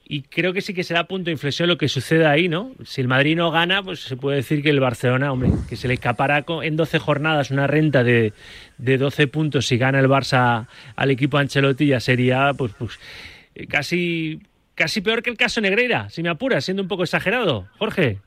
y 0.07 0.21
creo 0.21 0.53
que 0.53 0.61
sí 0.61 0.75
que 0.75 0.83
será 0.83 1.07
punto 1.07 1.25
de 1.25 1.31
inflexión 1.31 1.67
lo 1.67 1.79
que 1.79 1.89
suceda 1.89 2.29
ahí, 2.29 2.47
¿no? 2.47 2.71
Si 2.85 3.01
el 3.01 3.07
Madrid 3.07 3.35
no 3.35 3.49
gana, 3.49 3.81
pues 3.81 4.01
se 4.01 4.15
puede 4.15 4.37
decir 4.37 4.61
que 4.61 4.69
el 4.69 4.79
Barcelona, 4.79 5.31
hombre, 5.31 5.49
que 5.67 5.75
se 5.75 5.87
le 5.87 5.95
escapará 5.95 6.45
en 6.61 6.75
12 6.75 6.99
jornadas 6.99 7.49
una 7.49 7.65
renta 7.65 8.03
de, 8.03 8.33
de 8.77 8.97
12 8.99 9.27
puntos 9.27 9.65
si 9.65 9.77
gana 9.79 9.99
el 9.99 10.07
Barça 10.07 10.67
al 10.95 11.09
equipo 11.09 11.39
Ancelotti 11.39 11.87
ya 11.87 11.99
sería, 11.99 12.51
pues, 12.55 12.73
pues 12.77 12.99
eh, 13.55 13.65
casi, 13.65 14.41
casi 14.75 15.01
peor 15.01 15.23
que 15.23 15.31
el 15.31 15.37
caso 15.37 15.59
Negreira, 15.59 16.07
si 16.11 16.21
me 16.21 16.29
apuras, 16.29 16.65
siendo 16.65 16.83
un 16.83 16.87
poco 16.87 17.03
exagerado. 17.03 17.67
Jorge. 17.79 18.19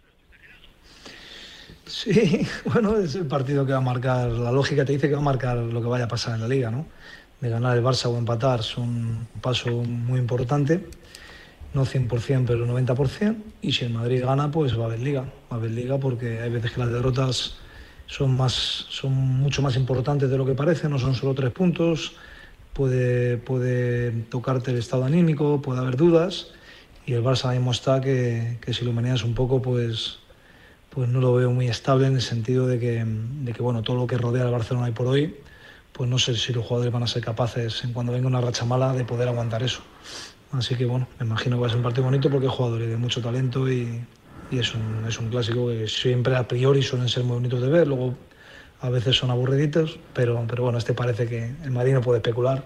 Sí, 1.87 2.45
bueno, 2.65 2.97
es 2.97 3.15
el 3.15 3.27
partido 3.27 3.65
que 3.65 3.73
va 3.73 3.79
a 3.79 3.83
marcar, 3.83 4.31
la 4.31 4.51
lógica 4.51 4.85
te 4.85 4.95
dice 4.95 5.09
que 5.09 5.15
va 5.15 5.21
a 5.21 5.25
marcar 5.25 5.57
lo 5.57 5.81
que 5.81 5.87
vaya 5.87 6.07
a 6.07 6.09
pasar 6.09 6.35
en 6.35 6.41
la 6.41 6.49
liga, 6.49 6.73
¿no? 6.73 6.87
De 7.41 7.49
ganar 7.49 7.77
el 7.77 7.85
Barça 7.85 8.07
o 8.07 8.19
empatar 8.19 8.65
son 8.65 8.89
un 8.89 9.41
paso 9.41 9.71
muy 9.71 10.19
importante 10.19 10.85
no 11.79 11.87
100%, 11.87 12.45
pero 12.47 12.67
90%, 12.67 13.37
y 13.63 13.73
si 13.73 13.85
el 13.85 13.93
Madrid 13.93 14.23
gana, 14.25 14.51
pues 14.51 14.79
va 14.79 14.85
a 14.85 14.87
haber 14.87 15.01
liga, 15.01 15.23
va 15.23 15.53
a 15.53 15.55
haber 15.55 15.71
liga 15.71 15.99
porque 15.99 16.41
hay 16.41 16.51
veces 16.51 16.73
que 16.73 16.81
las 16.81 16.91
derrotas 16.91 17.57
son, 18.07 18.37
más, 18.37 18.53
son 18.53 19.13
mucho 19.13 19.63
más 19.63 19.77
importantes 19.77 20.29
de 20.29 20.37
lo 20.37 20.45
que 20.45 20.55
parece, 20.55 20.89
no 20.89 20.99
son 20.99 21.15
solo 21.15 21.35
tres 21.35 21.53
puntos, 21.53 22.13
puede, 22.73 23.39
puede 23.39 24.11
tocarte 24.29 24.73
el 24.73 24.79
estado 24.79 25.05
anímico, 25.05 25.63
puede 25.63 25.81
haber 25.81 25.97
dudas, 25.97 26.49
y 27.07 27.15
el 27.15 27.23
Barça 27.23 27.53
mismo 27.53 27.71
está 27.71 28.01
que, 28.01 28.59
que 28.61 28.75
si 28.75 28.85
lo 28.85 28.93
manejas 28.93 29.25
un 29.25 29.35
poco, 29.35 29.63
pues, 29.63 30.19
pues 30.91 31.09
no 31.09 31.21
lo 31.21 31.35
veo 31.35 31.51
muy 31.53 31.69
estable 31.69 32.07
en 32.07 32.15
el 32.15 32.23
sentido 32.23 32.67
de 32.67 32.79
que, 32.79 33.05
de 33.07 33.53
que 33.53 33.63
bueno, 33.63 33.83
todo 33.83 33.97
lo 33.97 34.07
que 34.07 34.19
rodea 34.19 34.43
al 34.45 34.51
Barcelona 34.51 34.87
hoy 34.87 34.93
por 34.93 35.07
hoy, 35.07 35.37
pues 35.93 36.11
no 36.11 36.19
sé 36.19 36.35
si 36.37 36.53
los 36.53 36.67
jugadores 36.67 36.93
van 36.93 37.03
a 37.03 37.07
ser 37.07 37.23
capaces, 37.23 37.83
en 37.85 37.93
cuando 37.93 38.13
venga 38.13 38.27
una 38.27 38.41
racha 38.41 38.65
mala, 38.65 38.93
de 38.93 39.05
poder 39.05 39.29
aguantar 39.29 39.63
eso. 39.63 39.81
Así 40.53 40.75
que 40.77 40.87
bueno, 40.87 41.07
me 41.19 41.27
imagino 41.27 41.57
que 41.57 41.61
va 41.61 41.67
a 41.67 41.71
ser 41.71 41.79
un 41.79 41.85
partido 41.85 42.05
bonito 42.05 42.31
porque 42.31 42.47
hay 42.47 42.53
jugadores 42.53 42.89
de 42.89 42.97
mucho 42.97 43.21
talento 43.21 43.71
y, 43.71 44.01
y 44.51 44.59
es, 44.59 44.75
un, 44.75 45.05
es 45.07 45.19
un 45.19 45.29
clásico 45.29 45.69
que 45.69 45.87
siempre 45.87 46.37
a 46.37 46.49
priori 46.49 46.83
suelen 46.83 47.09
ser 47.09 47.25
muy 47.25 47.35
bonitos 47.35 47.61
de 47.61 47.69
ver, 47.69 47.87
luego 47.87 48.15
a 48.81 48.91
veces 48.91 49.17
son 49.17 49.31
aburriditos, 49.31 49.99
pero, 50.15 50.45
pero 50.49 50.63
bueno, 50.63 50.79
este 50.79 50.95
parece 50.95 51.29
que 51.29 51.51
el 51.65 51.71
Madrid 51.71 51.95
no 51.95 52.01
puede 52.01 52.19
especular 52.19 52.65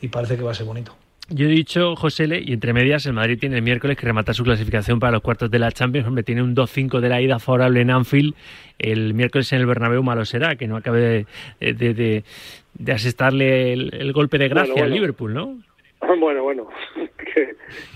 y 0.00 0.08
parece 0.08 0.36
que 0.36 0.42
va 0.42 0.50
a 0.50 0.54
ser 0.54 0.66
bonito. 0.66 0.94
Yo 1.30 1.46
he 1.46 1.48
dicho, 1.48 1.96
José 1.96 2.26
Le, 2.26 2.42
y 2.44 2.52
entre 2.52 2.74
medias, 2.74 3.06
el 3.06 3.14
Madrid 3.14 3.38
tiene 3.40 3.56
el 3.56 3.62
miércoles 3.62 3.96
que 3.96 4.04
remata 4.04 4.34
su 4.34 4.44
clasificación 4.44 5.00
para 5.00 5.12
los 5.12 5.22
cuartos 5.22 5.50
de 5.50 5.58
la 5.58 5.72
Champions. 5.72 6.06
Hombre, 6.06 6.22
tiene 6.22 6.42
un 6.42 6.54
2-5 6.54 7.00
de 7.00 7.08
la 7.08 7.22
ida 7.22 7.38
favorable 7.38 7.80
en 7.80 7.90
Anfield. 7.90 8.34
El 8.78 9.14
miércoles 9.14 9.50
en 9.54 9.60
el 9.60 9.66
Bernabéu 9.66 10.02
malo 10.02 10.26
será, 10.26 10.56
que 10.56 10.68
no 10.68 10.76
acabe 10.76 11.26
de, 11.60 11.72
de, 11.72 11.94
de, 11.94 12.24
de 12.74 12.92
asestarle 12.92 13.72
el, 13.72 13.94
el, 13.94 14.12
golpe 14.12 14.36
de 14.36 14.48
gracia 14.48 14.74
bueno, 14.74 14.82
bueno. 14.82 14.94
al 14.94 15.00
Liverpool, 15.00 15.32
¿no? 15.32 15.58
Bueno, 16.20 16.42
bueno, 16.42 16.68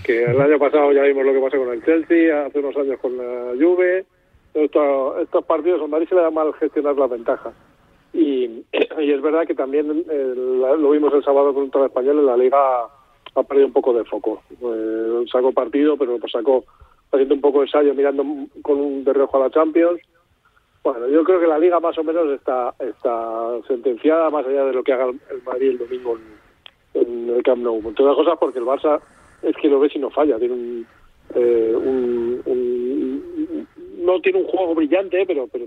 que, 0.05 0.23
el 0.23 0.41
año 0.41 0.59
pasado 0.59 0.91
ya 0.91 1.03
vimos 1.03 1.25
lo 1.25 1.33
que 1.33 1.39
pasó 1.39 1.57
con 1.57 1.73
el 1.73 1.83
Chelsea, 1.83 2.45
hace 2.45 2.59
unos 2.59 2.75
años 2.77 2.99
con 2.99 3.17
la 3.17 3.53
Juve. 3.59 4.05
Estos, 4.53 5.21
estos 5.21 5.45
partidos, 5.45 5.81
a 5.81 5.87
Madrid 5.87 6.09
se 6.09 6.15
le 6.15 6.21
da 6.21 6.31
mal 6.31 6.53
gestionar 6.53 6.95
las 6.97 7.09
ventajas. 7.09 7.53
Y, 8.13 8.65
y 8.99 9.11
es 9.11 9.21
verdad 9.21 9.45
que 9.45 9.55
también 9.55 10.03
eh, 10.09 10.33
lo 10.35 10.89
vimos 10.91 11.13
el 11.13 11.23
sábado 11.23 11.53
contra 11.53 11.81
el 11.81 11.87
Español 11.87 12.19
en 12.19 12.25
la 12.25 12.37
Liga 12.37 12.57
ha 13.35 13.43
perdido 13.43 13.67
un 13.67 13.73
poco 13.73 13.93
de 13.93 14.03
foco. 14.05 14.41
Eh, 14.51 15.25
sacó 15.31 15.51
partido, 15.51 15.97
pero 15.97 16.17
pues 16.17 16.31
sacó 16.31 16.63
haciendo 17.11 17.35
un 17.35 17.41
poco 17.41 17.59
de 17.59 17.65
ensayo, 17.65 17.93
mirando 17.93 18.23
con 18.61 18.79
un 18.79 19.03
de 19.03 19.11
a 19.11 19.37
la 19.37 19.49
Champions. 19.49 20.01
Bueno, 20.83 21.07
yo 21.07 21.23
creo 21.23 21.39
que 21.39 21.47
la 21.47 21.59
Liga 21.59 21.79
más 21.79 21.97
o 21.97 22.03
menos 22.03 22.29
está, 22.29 22.73
está 22.79 23.59
sentenciada, 23.67 24.29
más 24.29 24.45
allá 24.45 24.65
de 24.65 24.73
lo 24.73 24.83
que 24.83 24.93
haga 24.93 25.05
el 25.07 25.43
Madrid 25.45 25.71
el 25.71 25.77
domingo 25.77 26.17
en, 26.93 27.01
en 27.01 27.29
el 27.29 27.43
Camp 27.43 27.61
Nou. 27.61 27.77
Entre 27.77 28.03
otras 28.03 28.15
cosas 28.15 28.37
porque 28.39 28.59
el 28.59 28.65
Barça 28.65 28.99
es 29.43 29.55
que 29.57 29.67
lo 29.67 29.79
ves 29.79 29.95
y 29.95 29.99
no 29.99 30.09
falla. 30.09 30.37
Tiene 30.37 30.53
un, 30.53 30.87
eh, 31.35 31.73
un, 31.75 32.41
un, 32.45 33.67
no 33.99 34.19
tiene 34.21 34.39
un 34.39 34.47
juego 34.47 34.75
brillante, 34.75 35.25
pero, 35.25 35.47
pero 35.47 35.65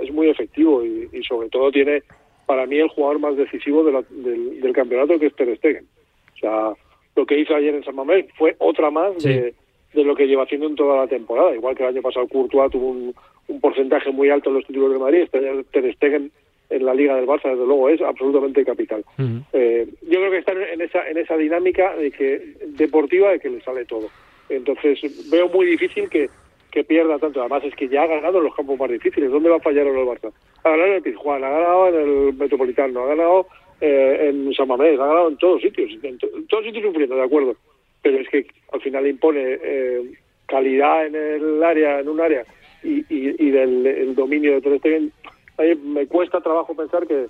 es 0.00 0.12
muy 0.12 0.28
efectivo 0.28 0.84
y, 0.84 1.08
y, 1.12 1.22
sobre 1.22 1.48
todo 1.48 1.70
tiene 1.70 2.02
para 2.46 2.66
mí 2.66 2.78
el 2.78 2.88
jugador 2.88 3.18
más 3.18 3.36
decisivo 3.36 3.84
de 3.84 3.92
la, 3.92 4.02
del, 4.08 4.60
del, 4.60 4.72
campeonato 4.72 5.18
que 5.18 5.26
es 5.26 5.36
Ter 5.36 5.54
Stegen. 5.58 5.86
O 6.34 6.38
sea, 6.38 6.72
lo 7.14 7.26
que 7.26 7.38
hizo 7.38 7.54
ayer 7.54 7.74
en 7.74 7.84
San 7.84 7.94
Mamés 7.94 8.26
fue 8.36 8.56
otra 8.58 8.90
más 8.90 9.12
sí. 9.18 9.28
de, 9.28 9.54
de, 9.92 10.04
lo 10.04 10.14
que 10.14 10.26
lleva 10.26 10.44
haciendo 10.44 10.66
en 10.66 10.76
toda 10.76 10.96
la 10.96 11.06
temporada. 11.08 11.54
Igual 11.54 11.76
que 11.76 11.82
el 11.82 11.90
año 11.90 12.02
pasado 12.02 12.28
Courtois 12.28 12.70
tuvo 12.70 12.88
un, 12.88 13.14
un 13.48 13.60
porcentaje 13.60 14.10
muy 14.12 14.30
alto 14.30 14.50
en 14.50 14.56
los 14.56 14.66
títulos 14.66 14.92
de 14.92 14.98
Madrid, 14.98 15.20
este 15.22 15.64
Ter 15.72 15.94
Stegen 15.94 16.30
en 16.70 16.84
la 16.84 16.94
Liga 16.94 17.16
del 17.16 17.26
Barça, 17.26 17.50
desde 17.50 17.66
luego, 17.66 17.88
es 17.88 18.00
absolutamente 18.02 18.64
capital. 18.64 19.04
Uh 19.18 19.22
-huh. 19.22 19.42
eh, 19.52 19.86
yo 20.02 20.18
creo 20.18 20.30
que 20.30 20.38
están 20.38 20.62
en 20.62 20.80
esa, 20.80 21.08
en 21.08 21.16
esa 21.18 21.36
dinámica 21.36 21.96
de 21.96 22.10
que 22.10 22.40
deportiva 22.66 23.30
de 23.32 23.40
que 23.40 23.48
le 23.50 23.60
sale 23.62 23.84
todo. 23.84 24.08
Entonces, 24.48 25.30
veo 25.30 25.48
muy 25.48 25.66
difícil 25.66 26.08
que, 26.08 26.28
que 26.70 26.84
pierda 26.84 27.18
tanto. 27.18 27.40
Además, 27.40 27.64
es 27.64 27.74
que 27.74 27.88
ya 27.88 28.02
ha 28.02 28.06
ganado 28.06 28.38
en 28.38 28.44
los 28.44 28.54
campos 28.54 28.78
más 28.78 28.90
difíciles. 28.90 29.30
¿Dónde 29.30 29.50
va 29.50 29.56
a 29.56 29.60
fallar 29.60 29.86
ahora 29.86 30.00
el 30.00 30.06
Barça? 30.06 30.32
Ha 30.64 30.70
ganado 30.70 30.88
en 30.88 30.94
el 30.96 31.02
Pizjuán, 31.02 31.44
ha 31.44 31.50
ganado 31.50 31.88
en 31.88 31.94
el 31.94 32.34
Metropolitano, 32.34 33.00
ha 33.04 33.08
ganado 33.08 33.46
eh, 33.80 34.28
en 34.30 34.52
San 34.54 34.68
Mamés, 34.68 34.98
ha 34.98 35.06
ganado 35.06 35.28
en 35.28 35.36
todos 35.36 35.60
sitios, 35.62 35.90
en, 36.02 36.18
to 36.18 36.26
en 36.36 36.46
todos 36.46 36.64
sitios 36.64 36.84
sufriendo, 36.84 37.16
de 37.16 37.22
acuerdo. 37.22 37.56
pero 38.02 38.18
es 38.18 38.28
que 38.28 38.46
al 38.72 38.80
final 38.80 39.06
impone 39.06 39.58
eh, 39.62 40.02
calidad 40.46 41.06
en 41.06 41.14
el 41.14 41.62
área, 41.62 42.00
en 42.00 42.08
un 42.08 42.20
área, 42.20 42.44
y, 42.82 43.00
y, 43.08 43.34
y 43.38 43.50
del 43.50 43.86
el 43.86 44.14
dominio 44.14 44.54
de 44.54 44.60
Ter 44.60 44.78
Stegen, 44.78 45.12
me 45.82 46.06
cuesta 46.06 46.40
trabajo 46.40 46.74
pensar 46.76 47.06
que, 47.06 47.26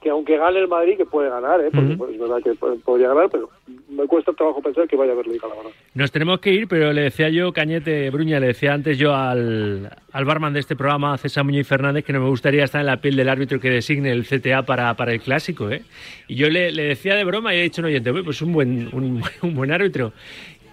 que 0.00 0.10
aunque 0.10 0.36
gane 0.36 0.58
el 0.58 0.68
Madrid, 0.68 0.96
que 0.96 1.06
puede 1.06 1.30
ganar, 1.30 1.60
¿eh? 1.62 1.70
porque 1.74 1.96
pues, 1.96 2.12
es 2.12 2.18
verdad 2.20 2.42
que 2.42 2.54
puede- 2.54 2.76
podría 2.76 3.08
ganar, 3.08 3.28
pero 3.30 3.48
me 3.88 4.06
cuesta 4.06 4.32
trabajo 4.32 4.60
pensar 4.60 4.86
que 4.86 4.96
vaya 4.96 5.12
a 5.12 5.14
haber 5.14 5.26
Liga, 5.28 5.48
la 5.48 5.54
verdad. 5.54 5.70
Nos 5.94 6.12
tenemos 6.12 6.40
que 6.40 6.50
ir, 6.52 6.68
pero 6.68 6.92
le 6.92 7.02
decía 7.02 7.30
yo, 7.30 7.52
Cañete 7.52 8.10
Bruña, 8.10 8.38
le 8.40 8.48
decía 8.48 8.74
antes 8.74 8.98
yo 8.98 9.14
al, 9.14 9.90
al 10.12 10.24
barman 10.26 10.52
de 10.52 10.60
este 10.60 10.76
programa, 10.76 11.16
César 11.16 11.44
Muñoz 11.44 11.66
Fernández, 11.66 12.04
que 12.04 12.12
no 12.12 12.20
me 12.20 12.28
gustaría 12.28 12.64
estar 12.64 12.80
en 12.80 12.86
la 12.88 12.98
piel 12.98 13.16
del 13.16 13.28
árbitro 13.30 13.58
que 13.60 13.70
designe 13.70 14.10
el 14.10 14.26
CTA 14.26 14.64
para, 14.64 14.92
para 14.94 15.12
el 15.12 15.20
clásico. 15.20 15.70
¿eh? 15.70 15.82
Y 16.28 16.34
yo 16.34 16.50
le, 16.50 16.70
le 16.72 16.82
decía 16.84 17.14
de 17.14 17.24
broma 17.24 17.54
y 17.54 17.58
he 17.58 17.62
dicho 17.62 17.80
un 17.80 17.86
oyente, 17.86 18.10
"Uy, 18.10 18.22
pues 18.22 18.42
un 18.42 18.52
buen, 18.52 18.88
un, 18.92 19.22
un 19.42 19.54
buen 19.54 19.72
árbitro. 19.72 20.12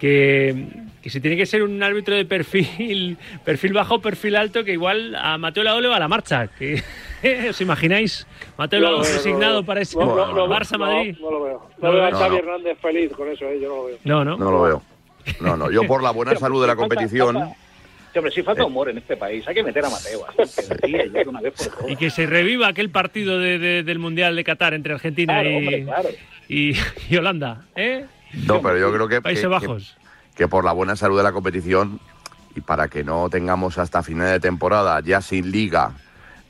Que, 0.02 0.66
que 1.00 1.10
si 1.10 1.20
tiene 1.20 1.36
que 1.36 1.46
ser 1.46 1.62
un 1.62 1.80
árbitro 1.80 2.16
de 2.16 2.24
perfil 2.24 3.16
perfil 3.44 3.72
bajo, 3.72 4.00
perfil 4.00 4.34
alto, 4.34 4.64
que 4.64 4.72
igual 4.72 5.14
a 5.14 5.38
Mateo 5.38 5.62
Lago 5.62 5.80
le 5.80 5.86
va 5.86 5.94
a 5.96 6.00
la 6.00 6.08
marcha. 6.08 6.48
Que, 6.48 6.82
¿Os 7.50 7.60
imagináis? 7.60 8.26
Mateo 8.58 8.80
No 8.80 8.90
veo, 8.90 8.98
designado 9.02 9.60
no 9.60 9.64
para 9.64 9.80
ese 9.82 9.96
no, 9.96 10.06
no, 10.06 10.34
no, 10.34 10.48
Barça-Madrid. 10.48 11.16
No, 11.20 11.30
no 11.30 11.38
lo 11.38 11.44
veo. 11.44 11.70
No 11.78 11.88
No, 11.88 11.94
veo 11.94 12.04
a 12.04 12.10
lo 12.10 12.18
Xavi 12.18 12.30
veo. 12.34 12.38
Hernández 12.40 12.78
feliz 12.82 13.12
con 13.12 13.28
eso, 13.28 13.44
¿eh? 13.46 13.60
yo 13.62 13.68
no 13.68 13.76
lo 13.76 13.84
veo. 13.84 13.98
No, 14.02 14.24
no. 14.24 14.36
No 14.38 14.50
lo 14.50 14.62
veo. 14.62 14.82
No, 15.40 15.56
no. 15.56 15.70
Yo 15.70 15.84
por 15.84 16.02
la 16.02 16.10
buena 16.10 16.34
salud 16.34 16.60
de 16.60 16.66
la 16.66 16.74
competición. 16.74 17.36
Sí, 18.12 18.18
hombre, 18.18 18.32
sí 18.32 18.42
falta 18.42 18.64
humor 18.64 18.88
en 18.88 18.98
este 18.98 19.16
país. 19.16 19.46
Hay 19.46 19.54
que 19.54 19.62
meter 19.62 19.84
a 19.84 19.88
Mateo. 19.88 20.26
todas. 20.36 21.88
Y 21.88 21.94
que 21.96 22.10
se 22.10 22.26
reviva 22.26 22.66
aquel 22.66 22.90
partido 22.90 23.38
de- 23.38 23.58
de- 23.60 23.82
del 23.84 24.00
Mundial 24.00 24.34
de 24.34 24.42
Qatar 24.42 24.74
entre 24.74 24.94
Argentina 24.94 25.34
Claro, 25.34 25.48
y, 25.48 25.56
hombre, 25.56 25.84
claro. 25.84 26.08
y, 26.48 26.72
y 27.08 27.16
Holanda. 27.16 27.62
¿eh? 27.76 28.04
No, 28.46 28.60
pero 28.62 28.78
yo 28.78 28.92
creo 28.92 29.08
que, 29.08 29.20
Países 29.22 29.42
que- 29.42 29.48
Bajos. 29.48 29.96
que- 29.96 30.02
que 30.36 30.48
por 30.48 30.64
la 30.64 30.72
buena 30.72 30.96
salud 30.96 31.16
de 31.18 31.22
la 31.24 31.32
competición 31.32 32.00
y 32.56 32.60
para 32.62 32.88
que 32.88 33.04
no 33.04 33.28
tengamos 33.30 33.76
hasta 33.78 34.02
final 34.02 34.28
de 34.28 34.40
temporada 34.40 34.98
ya 35.00 35.20
sin 35.20 35.50
liga, 35.50 35.92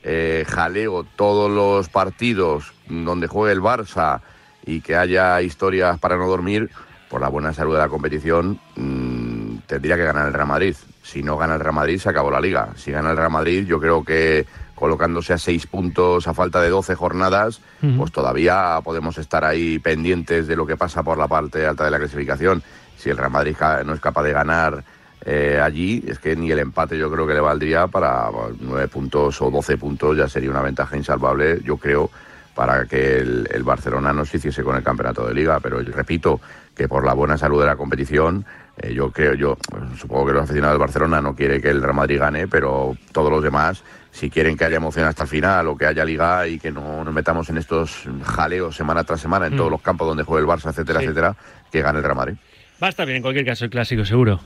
eh, 0.03 0.45
jaleo 0.47 1.03
todos 1.03 1.51
los 1.51 1.89
partidos 1.89 2.73
donde 2.87 3.27
juegue 3.27 3.53
el 3.53 3.61
Barça 3.61 4.21
y 4.65 4.79
que 4.81 4.95
haya 4.95 5.41
historias 5.41 5.99
para 5.99 6.15
no 6.17 6.27
dormir, 6.27 6.69
por 7.09 7.19
la 7.21 7.27
buena 7.29 7.53
salud 7.53 7.73
de 7.73 7.79
la 7.79 7.89
competición 7.89 8.59
mm, 8.75 9.57
tendría 9.67 9.95
que 9.97 10.03
ganar 10.05 10.27
el 10.27 10.33
Real 10.33 10.47
Madrid. 10.47 10.75
Si 11.03 11.21
no 11.21 11.37
gana 11.37 11.55
el 11.55 11.59
Real 11.59 11.75
Madrid, 11.75 11.99
se 11.99 12.09
acabó 12.09 12.31
la 12.31 12.39
liga. 12.41 12.69
Si 12.77 12.91
gana 12.91 13.11
el 13.11 13.17
Real 13.17 13.29
Madrid, 13.31 13.65
yo 13.67 13.79
creo 13.79 14.03
que 14.03 14.45
colocándose 14.83 15.31
a 15.31 15.37
seis 15.37 15.65
puntos 15.65 16.27
a 16.27 16.33
falta 16.33 16.59
de 16.59 16.67
12 16.67 16.95
jornadas, 16.95 17.61
pues 17.97 18.11
todavía 18.11 18.81
podemos 18.83 19.17
estar 19.17 19.45
ahí 19.45 19.79
pendientes 19.79 20.45
de 20.45 20.57
lo 20.57 20.67
que 20.67 20.75
pasa 20.75 21.03
por 21.03 21.17
la 21.17 21.29
parte 21.29 21.65
alta 21.65 21.85
de 21.85 21.91
la 21.91 21.99
clasificación. 21.99 22.61
Si 22.97 23.09
el 23.09 23.15
Real 23.15 23.31
Madrid 23.31 23.55
no 23.85 23.93
es 23.93 24.01
capaz 24.01 24.23
de 24.23 24.33
ganar 24.33 24.83
eh, 25.25 25.57
allí, 25.63 26.03
es 26.05 26.19
que 26.19 26.35
ni 26.35 26.51
el 26.51 26.59
empate 26.59 26.97
yo 26.97 27.09
creo 27.09 27.25
que 27.25 27.33
le 27.33 27.39
valdría 27.39 27.87
para 27.87 28.27
nueve 28.59 28.89
puntos 28.89 29.41
o 29.41 29.49
12 29.49 29.77
puntos, 29.77 30.17
ya 30.17 30.27
sería 30.27 30.49
una 30.49 30.61
ventaja 30.61 30.97
insalvable, 30.97 31.61
yo 31.63 31.77
creo, 31.77 32.09
para 32.53 32.85
que 32.85 33.19
el, 33.19 33.47
el 33.53 33.63
Barcelona 33.63 34.11
no 34.11 34.25
se 34.25 34.35
hiciese 34.35 34.63
con 34.63 34.75
el 34.75 34.83
campeonato 34.83 35.25
de 35.25 35.33
liga. 35.33 35.61
Pero 35.61 35.79
repito 35.79 36.41
que 36.75 36.89
por 36.89 37.05
la 37.05 37.13
buena 37.13 37.37
salud 37.37 37.61
de 37.61 37.67
la 37.67 37.77
competición, 37.77 38.45
eh, 38.81 38.93
yo 38.93 39.11
creo, 39.11 39.33
yo 39.35 39.55
pues, 39.69 39.99
supongo 39.99 40.27
que 40.27 40.33
los 40.33 40.43
aficionados 40.43 40.73
del 40.75 40.79
Barcelona 40.79 41.21
no 41.21 41.35
quiere 41.35 41.61
que 41.61 41.69
el 41.69 41.81
Real 41.81 41.93
Madrid 41.93 42.19
gane, 42.19 42.47
pero 42.47 42.95
todos 43.11 43.29
los 43.31 43.43
demás, 43.43 43.83
si 44.11 44.29
quieren 44.29 44.57
que 44.57 44.65
haya 44.65 44.77
emoción 44.77 45.05
hasta 45.05 45.23
el 45.23 45.29
final 45.29 45.67
o 45.67 45.77
que 45.77 45.85
haya 45.85 46.03
liga 46.05 46.47
y 46.47 46.59
que 46.59 46.71
no 46.71 47.03
nos 47.03 47.13
metamos 47.13 47.49
en 47.49 47.57
estos 47.57 48.03
jaleos 48.23 48.75
semana 48.75 49.03
tras 49.03 49.21
semana 49.21 49.47
en 49.47 49.53
Mm. 49.53 49.57
todos 49.57 49.71
los 49.71 49.81
campos 49.81 50.07
donde 50.07 50.23
juegue 50.23 50.41
el 50.45 50.49
Barça, 50.49 50.69
etcétera, 50.69 50.99
Sí. 50.99 51.05
etcétera, 51.05 51.35
que 51.71 51.81
gane 51.81 51.97
el 51.99 52.03
Real 52.03 52.15
Madrid. 52.15 52.35
Va 52.81 52.87
a 52.87 52.89
estar 52.89 53.05
bien 53.05 53.17
en 53.17 53.21
cualquier 53.23 53.45
caso 53.45 53.65
el 53.65 53.71
clásico, 53.71 54.03
seguro. 54.05 54.39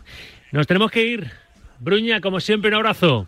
Nos 0.52 0.68
tenemos 0.68 0.92
que 0.92 1.04
ir. 1.04 1.32
Bruña, 1.80 2.22
como 2.22 2.40
siempre, 2.40 2.70
un 2.70 2.76
abrazo. 2.76 3.28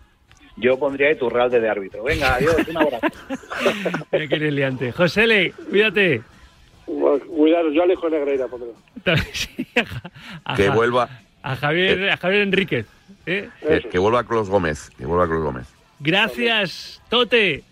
Yo 0.58 0.78
pondría 0.78 1.12
Iturralde 1.12 1.60
de 1.62 1.70
árbitro. 1.70 2.04
Venga, 2.04 2.36
adiós, 2.36 2.56
un 2.68 2.78
abrazo. 2.78 3.08
Mira 4.12 4.28
que 4.28 4.36
eres 4.36 4.54
liante. 4.54 4.92
José 4.92 5.26
Le, 5.28 5.52
cuídate. 5.52 6.22
Bueno, 6.88 7.24
Cuidado, 7.26 7.72
yo 7.72 7.84
alejo 7.84 8.10
Negreira, 8.10 8.48
pondré. 8.48 8.70
Sí, 9.34 9.68
a 9.76 10.54
a 10.54 10.56
Que 10.56 10.70
vuelva, 10.70 11.10
A 11.44 11.56
Javier, 11.56 12.10
a 12.10 12.18
Javier 12.18 12.42
Enríquez. 12.42 12.86
¿eh? 13.26 13.50
que, 13.62 13.90
que 13.90 14.00
vuelva 14.00 14.24
Clos 14.24 14.50
Gómez, 14.50 14.90
que 14.98 15.06
vuelva 15.06 15.28
Clos 15.28 15.44
Gómez. 15.44 15.68
Gracias, 16.00 17.02
Tote. 17.10 17.64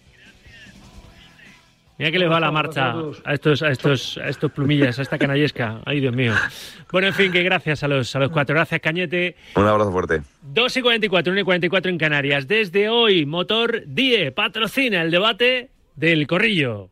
Mira 2.00 2.12
que 2.12 2.20
les 2.20 2.30
va 2.30 2.40
la 2.40 2.52
marcha 2.52 2.94
a 3.26 3.34
estos, 3.34 3.64
a 3.64 3.72
estos, 3.72 4.20
a 4.20 4.30
estos 4.30 4.52
plumillas, 4.52 5.00
a 5.00 5.02
esta 5.02 5.18
canallesca. 5.18 5.82
Ay, 5.84 6.00
Dios 6.00 6.14
mío. 6.14 6.32
Bueno, 6.92 7.08
en 7.08 7.14
fin, 7.16 7.32
que 7.32 7.42
gracias 7.42 7.82
a 7.84 7.88
los, 7.88 8.16
a 8.16 8.20
los 8.20 8.30
cuatro. 8.30 8.54
Gracias, 8.54 8.80
Cañete. 8.82 9.36
Un 9.56 9.66
abrazo 9.66 9.92
fuerte. 9.92 10.22
2 10.44 10.78
y 10.78 10.82
44, 10.84 11.32
1 11.32 11.42
y 11.42 11.44
44 11.44 11.90
en 11.90 11.98
Canarias. 11.98 12.48
Desde 12.48 12.90
hoy, 12.90 13.26
Motor 13.26 13.82
Die 13.88 14.32
patrocina 14.32 15.02
el 15.02 15.10
debate 15.10 15.72
del 15.96 16.28
corrillo. 16.28 16.92